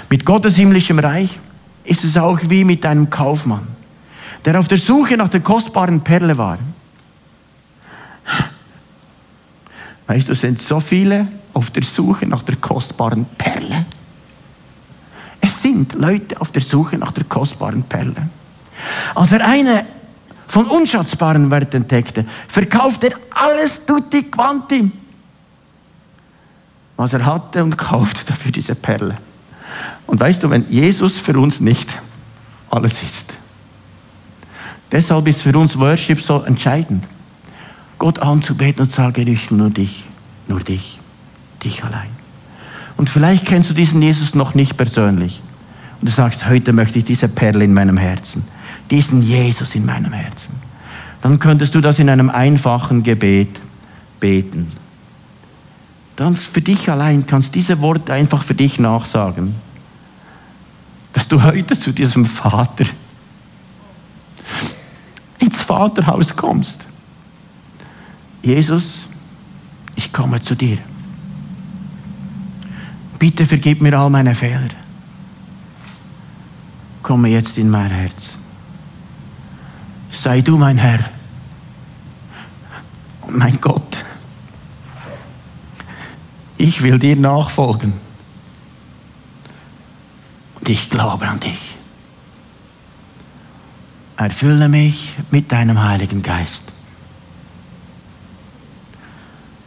Mit 0.09 0.25
Gottes 0.25 0.55
himmlischem 0.55 1.01
Reich 1.01 1.40
ist 1.85 2.05
es 2.05 2.16
auch 2.16 2.38
wie 2.44 2.62
mit 2.62 2.87
einem 2.87 3.11
Kaufmann, 3.11 3.66
der 4.44 4.61
auf 4.61 4.68
der 4.68 4.79
Suche 4.79 5.16
nach 5.16 5.29
der 5.29 5.40
kostbaren 5.40 6.03
Perle 6.03 6.38
war. 6.38 6.59
Weißt 10.07 10.29
du, 10.29 10.33
es 10.33 10.40
sind 10.40 10.62
so 10.62 10.79
viele 10.79 11.27
auf 11.53 11.71
der 11.71 11.83
Suche 11.83 12.27
nach 12.27 12.44
der 12.44 12.57
kostbaren 12.57 13.27
Perle. 13.37 13.87
Es 15.40 15.61
sind 15.61 15.94
Leute 15.94 16.40
auf 16.40 16.53
der 16.53 16.62
Suche 16.62 16.97
nach 16.97 17.11
der 17.11 17.25
kostbaren 17.25 17.83
Perle. 17.83 18.31
Als 19.16 19.33
er 19.33 19.44
eine 19.44 19.85
von 20.48 20.66
unschätzbaren 20.66 21.50
Wert 21.50 21.74
entdeckte, 21.74 22.24
verkauft 22.48 23.04
er 23.04 23.12
alles 23.30 23.87
tutti 23.87 24.24
quanti, 24.24 24.90
was 26.96 27.12
er 27.12 27.24
hatte 27.24 27.62
und 27.62 27.76
kaufte 27.76 28.24
dafür 28.26 28.50
diese 28.50 28.74
Perle. 28.74 29.14
Und 30.06 30.18
weißt 30.18 30.42
du, 30.42 30.50
wenn 30.50 30.68
Jesus 30.70 31.18
für 31.18 31.38
uns 31.38 31.61
nicht 31.61 31.88
alles 32.70 33.02
ist. 33.02 33.34
Deshalb 34.90 35.28
ist 35.28 35.42
für 35.42 35.56
uns 35.56 35.78
Worship 35.78 36.20
so 36.20 36.42
entscheidend. 36.42 37.04
Gott 37.98 38.18
anzubeten 38.20 38.82
und 38.82 38.90
sagen, 38.90 39.28
ich 39.28 39.50
nur 39.50 39.70
dich, 39.70 40.04
nur 40.46 40.61
dich, 40.61 40.98
dich 41.62 41.84
allein. 41.84 42.11
Und 42.96 43.11
vielleicht 43.11 43.44
kennst 43.44 43.70
du 43.70 43.74
diesen 43.74 44.00
Jesus 44.00 44.34
noch 44.34 44.54
nicht 44.54 44.76
persönlich. 44.76 45.42
Und 46.00 46.08
du 46.08 46.12
sagst, 46.12 46.48
heute 46.48 46.72
möchte 46.72 46.98
ich 46.98 47.04
diese 47.04 47.28
Perle 47.28 47.64
in 47.64 47.74
meinem 47.74 47.96
Herzen, 47.96 48.44
diesen 48.90 49.22
Jesus 49.22 49.74
in 49.74 49.85
meinem 49.85 50.12
Herzen. 50.12 50.55
Dann 51.20 51.38
könntest 51.38 51.74
du 51.74 51.81
das 51.81 51.98
in 51.98 52.09
einem 52.09 52.31
einfachen 52.31 53.03
Gebet 53.03 53.61
beten. 54.20 54.70
Dann 56.16 56.35
für 56.35 56.61
dich 56.61 56.90
allein 56.90 57.27
kannst 57.27 57.55
diese 57.55 57.81
Worte 57.81 58.12
einfach 58.12 58.42
für 58.42 58.55
dich 58.55 58.79
nachsagen. 58.79 59.55
Dass 61.12 61.29
du 61.29 61.42
heute 61.42 61.79
zu 61.79 61.92
diesem 61.92 62.27
Vater 62.27 62.85
ins 65.38 65.61
Vaterhaus 65.61 66.35
kommst. 66.35 66.85
Jesus, 68.42 69.09
ich 69.94 70.12
komme 70.12 70.40
zu 70.40 70.55
dir. 70.55 70.79
Bitte 73.18 73.46
vergib 73.46 73.81
mir 73.81 73.98
all 73.98 74.11
meine 74.11 74.35
Fehler. 74.35 74.68
Komme 77.03 77.29
jetzt 77.29 77.59
in 77.59 77.68
mein 77.68 77.90
Herz. 77.90 78.38
Sei 80.20 80.40
du 80.40 80.57
mein 80.57 80.78
Herr 80.78 80.98
und 83.20 83.38
mein 83.38 83.61
Gott. 83.61 83.98
Ich 86.57 86.83
will 86.83 86.98
dir 86.98 87.14
nachfolgen. 87.14 87.92
Und 90.59 90.68
ich 90.68 90.90
glaube 90.90 91.28
an 91.28 91.38
dich. 91.38 91.76
Erfülle 94.16 94.68
mich 94.68 95.14
mit 95.31 95.52
deinem 95.52 95.81
Heiligen 95.81 96.20
Geist. 96.20 96.64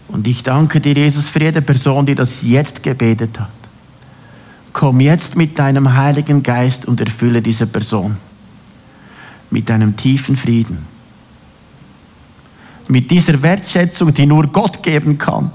Und 0.10 0.28
ich 0.28 0.44
danke 0.44 0.82
dir, 0.82 0.96
Jesus, 0.96 1.30
für 1.30 1.40
jede 1.40 1.62
Person, 1.62 2.06
die 2.06 2.16
das 2.16 2.42
jetzt 2.42 2.84
gebetet 2.84 3.40
hat. 3.40 3.50
Komm 4.74 5.00
jetzt 5.00 5.38
mit 5.38 5.58
deinem 5.58 5.94
Heiligen 5.94 6.44
Geist 6.44 6.86
und 6.86 7.00
erfülle 7.00 7.42
diese 7.42 7.68
Person 7.68 8.18
mit 9.52 9.70
deinem 9.70 9.96
tiefen 9.96 10.36
Frieden. 10.36 10.88
Mit 12.88 13.12
dieser 13.12 13.42
Wertschätzung, 13.42 14.14
die 14.14 14.26
nur 14.26 14.48
Gott 14.48 14.82
geben 14.82 15.18
kann. 15.18 15.52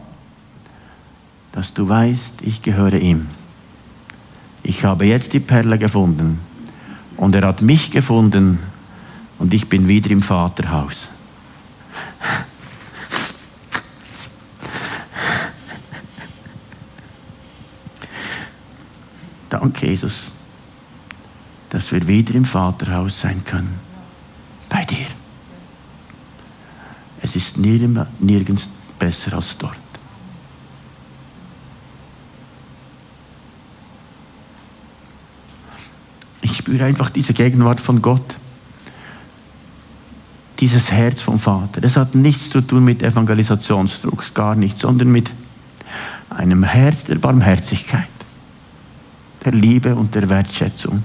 Dass 1.52 1.74
du 1.74 1.88
weißt, 1.88 2.34
ich 2.42 2.62
gehöre 2.62 2.94
ihm. 2.94 3.26
Ich 4.62 4.84
habe 4.84 5.06
jetzt 5.06 5.32
die 5.32 5.40
Perle 5.40 5.78
gefunden 5.78 6.40
und 7.16 7.34
er 7.34 7.46
hat 7.46 7.62
mich 7.62 7.90
gefunden 7.90 8.58
und 9.38 9.54
ich 9.54 9.68
bin 9.68 9.88
wieder 9.88 10.10
im 10.10 10.22
Vaterhaus. 10.22 11.08
Danke, 19.48 19.86
Jesus, 19.86 20.32
dass 21.70 21.92
wir 21.92 22.06
wieder 22.06 22.34
im 22.34 22.44
Vaterhaus 22.44 23.20
sein 23.20 23.44
können. 23.44 23.85
Bei 24.76 24.84
dir. 24.84 25.06
Es 27.22 27.34
ist 27.34 27.56
nirgends 27.56 28.68
besser 28.98 29.32
als 29.32 29.56
dort. 29.56 29.74
Ich 36.42 36.58
spüre 36.58 36.84
einfach 36.84 37.08
diese 37.08 37.32
Gegenwart 37.32 37.80
von 37.80 38.02
Gott. 38.02 38.36
Dieses 40.60 40.92
Herz 40.92 41.22
vom 41.22 41.38
Vater. 41.38 41.82
Es 41.82 41.96
hat 41.96 42.14
nichts 42.14 42.50
zu 42.50 42.60
tun 42.60 42.84
mit 42.84 43.02
Evangelisationsdruck, 43.02 44.34
gar 44.34 44.56
nichts, 44.56 44.80
sondern 44.80 45.10
mit 45.10 45.30
einem 46.28 46.64
Herz 46.64 47.04
der 47.04 47.14
Barmherzigkeit 47.14 48.08
der 49.42 49.52
Liebe 49.52 49.94
und 49.94 50.14
der 50.14 50.28
Wertschätzung 50.28 51.02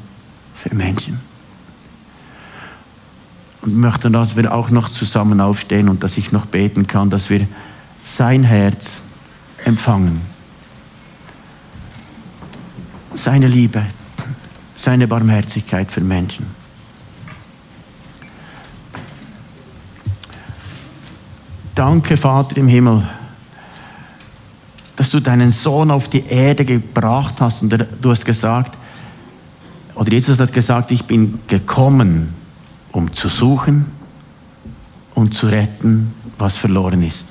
für 0.55 0.75
Menschen. 0.75 1.30
Und 3.61 3.77
möchte, 3.77 4.09
dass 4.09 4.35
wir 4.35 4.53
auch 4.53 4.71
noch 4.71 4.89
zusammen 4.89 5.39
aufstehen 5.39 5.87
und 5.87 6.03
dass 6.03 6.17
ich 6.17 6.31
noch 6.31 6.47
beten 6.47 6.87
kann, 6.87 7.09
dass 7.09 7.29
wir 7.29 7.47
sein 8.03 8.43
Herz 8.43 9.01
empfangen. 9.65 10.21
Seine 13.13 13.47
Liebe, 13.47 13.85
seine 14.75 15.07
Barmherzigkeit 15.07 15.91
für 15.91 16.01
Menschen. 16.01 16.47
Danke, 21.75 22.17
Vater 22.17 22.57
im 22.57 22.67
Himmel 22.67 23.07
dass 25.01 25.09
du 25.09 25.19
deinen 25.19 25.51
Sohn 25.51 25.89
auf 25.89 26.09
die 26.09 26.27
Erde 26.27 26.63
gebracht 26.63 27.33
hast 27.39 27.63
und 27.63 27.75
du 28.01 28.11
hast 28.11 28.23
gesagt, 28.23 28.77
oder 29.95 30.11
Jesus 30.11 30.37
hat 30.37 30.53
gesagt, 30.53 30.91
ich 30.91 31.05
bin 31.05 31.39
gekommen, 31.47 32.35
um 32.91 33.11
zu 33.13 33.29
suchen 33.29 33.85
und 35.13 35.33
zu 35.33 35.47
retten, 35.47 36.13
was 36.37 36.57
verloren 36.57 37.03
ist. 37.03 37.25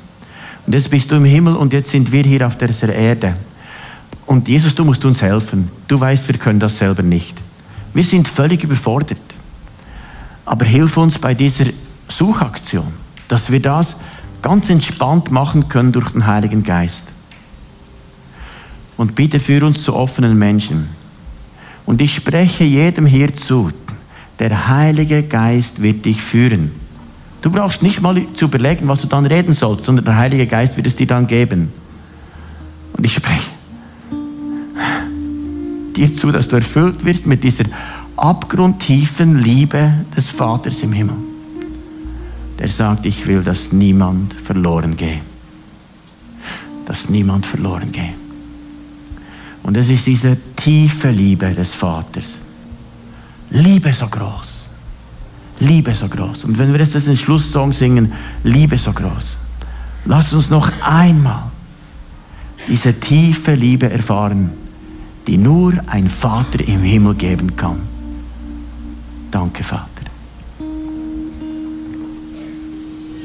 Und 0.66 0.74
jetzt 0.74 0.90
bist 0.90 1.10
du 1.10 1.16
im 1.16 1.24
Himmel 1.24 1.56
und 1.56 1.72
jetzt 1.72 1.90
sind 1.90 2.12
wir 2.12 2.22
hier 2.22 2.46
auf 2.46 2.56
dieser 2.56 2.94
Erde. 2.94 3.34
Und 4.26 4.46
Jesus, 4.48 4.74
du 4.74 4.84
musst 4.84 5.04
uns 5.04 5.20
helfen. 5.22 5.70
Du 5.88 5.98
weißt, 5.98 6.28
wir 6.28 6.38
können 6.38 6.60
das 6.60 6.78
selber 6.78 7.02
nicht. 7.02 7.36
Wir 7.92 8.04
sind 8.04 8.28
völlig 8.28 8.62
überfordert. 8.62 9.18
Aber 10.44 10.64
hilf 10.64 10.96
uns 10.96 11.18
bei 11.18 11.34
dieser 11.34 11.66
Suchaktion, 12.08 12.92
dass 13.28 13.50
wir 13.50 13.60
das 13.60 13.96
ganz 14.42 14.70
entspannt 14.70 15.30
machen 15.30 15.68
können 15.68 15.92
durch 15.92 16.10
den 16.10 16.26
Heiligen 16.26 16.62
Geist. 16.62 17.04
Und 18.96 19.14
bitte 19.14 19.40
führ 19.40 19.64
uns 19.64 19.82
zu 19.82 19.94
offenen 19.94 20.38
Menschen. 20.38 20.88
Und 21.86 22.00
ich 22.00 22.14
spreche 22.14 22.64
jedem 22.64 23.06
hier 23.06 23.34
zu, 23.34 23.70
der 24.40 24.68
Heilige 24.68 25.22
Geist 25.22 25.82
wird 25.82 26.04
dich 26.04 26.20
führen. 26.20 26.72
Du 27.42 27.50
brauchst 27.50 27.82
nicht 27.82 28.00
mal 28.00 28.20
zu 28.34 28.46
überlegen, 28.46 28.88
was 28.88 29.02
du 29.02 29.06
dann 29.06 29.26
reden 29.26 29.54
sollst, 29.54 29.84
sondern 29.84 30.04
der 30.04 30.16
Heilige 30.16 30.46
Geist 30.46 30.76
wird 30.76 30.86
es 30.86 30.96
dir 30.96 31.06
dann 31.06 31.26
geben. 31.26 31.72
Und 32.92 33.04
ich 33.04 33.14
spreche 33.14 33.50
dir 36.00 36.12
zu, 36.12 36.32
dass 36.32 36.48
du 36.48 36.56
erfüllt 36.56 37.04
wirst 37.04 37.26
mit 37.26 37.42
dieser 37.44 37.64
abgrundtiefen 38.16 39.38
Liebe 39.38 40.04
des 40.16 40.30
Vaters 40.30 40.80
im 40.80 40.92
Himmel. 40.92 41.16
Der 42.58 42.68
sagt, 42.68 43.06
ich 43.06 43.26
will, 43.26 43.42
dass 43.42 43.72
niemand 43.72 44.34
verloren 44.34 44.96
gehe. 44.96 45.20
Dass 46.86 47.08
niemand 47.08 47.46
verloren 47.46 47.92
gehe. 47.92 48.14
Und 49.62 49.76
es 49.76 49.88
ist 49.88 50.06
diese 50.06 50.36
tiefe 50.56 51.10
Liebe 51.10 51.52
des 51.52 51.74
Vaters. 51.74 52.39
Liebe 53.50 53.92
so 53.92 54.06
groß. 54.06 54.68
Liebe 55.60 55.94
so 55.94 56.08
groß. 56.08 56.44
Und 56.44 56.58
wenn 56.58 56.72
wir 56.72 56.80
jetzt 56.80 56.94
den 56.94 57.16
Schlusssong 57.16 57.72
singen, 57.72 58.12
Liebe 58.44 58.78
so 58.78 58.92
groß, 58.92 59.36
lass 60.06 60.32
uns 60.32 60.50
noch 60.50 60.70
einmal 60.82 61.50
diese 62.68 62.98
tiefe 62.98 63.54
Liebe 63.54 63.90
erfahren, 63.90 64.52
die 65.26 65.36
nur 65.36 65.74
ein 65.86 66.08
Vater 66.08 66.60
im 66.66 66.82
Himmel 66.82 67.14
geben 67.14 67.56
kann. 67.56 67.80
Danke, 69.30 69.62
Vater. 69.62 69.89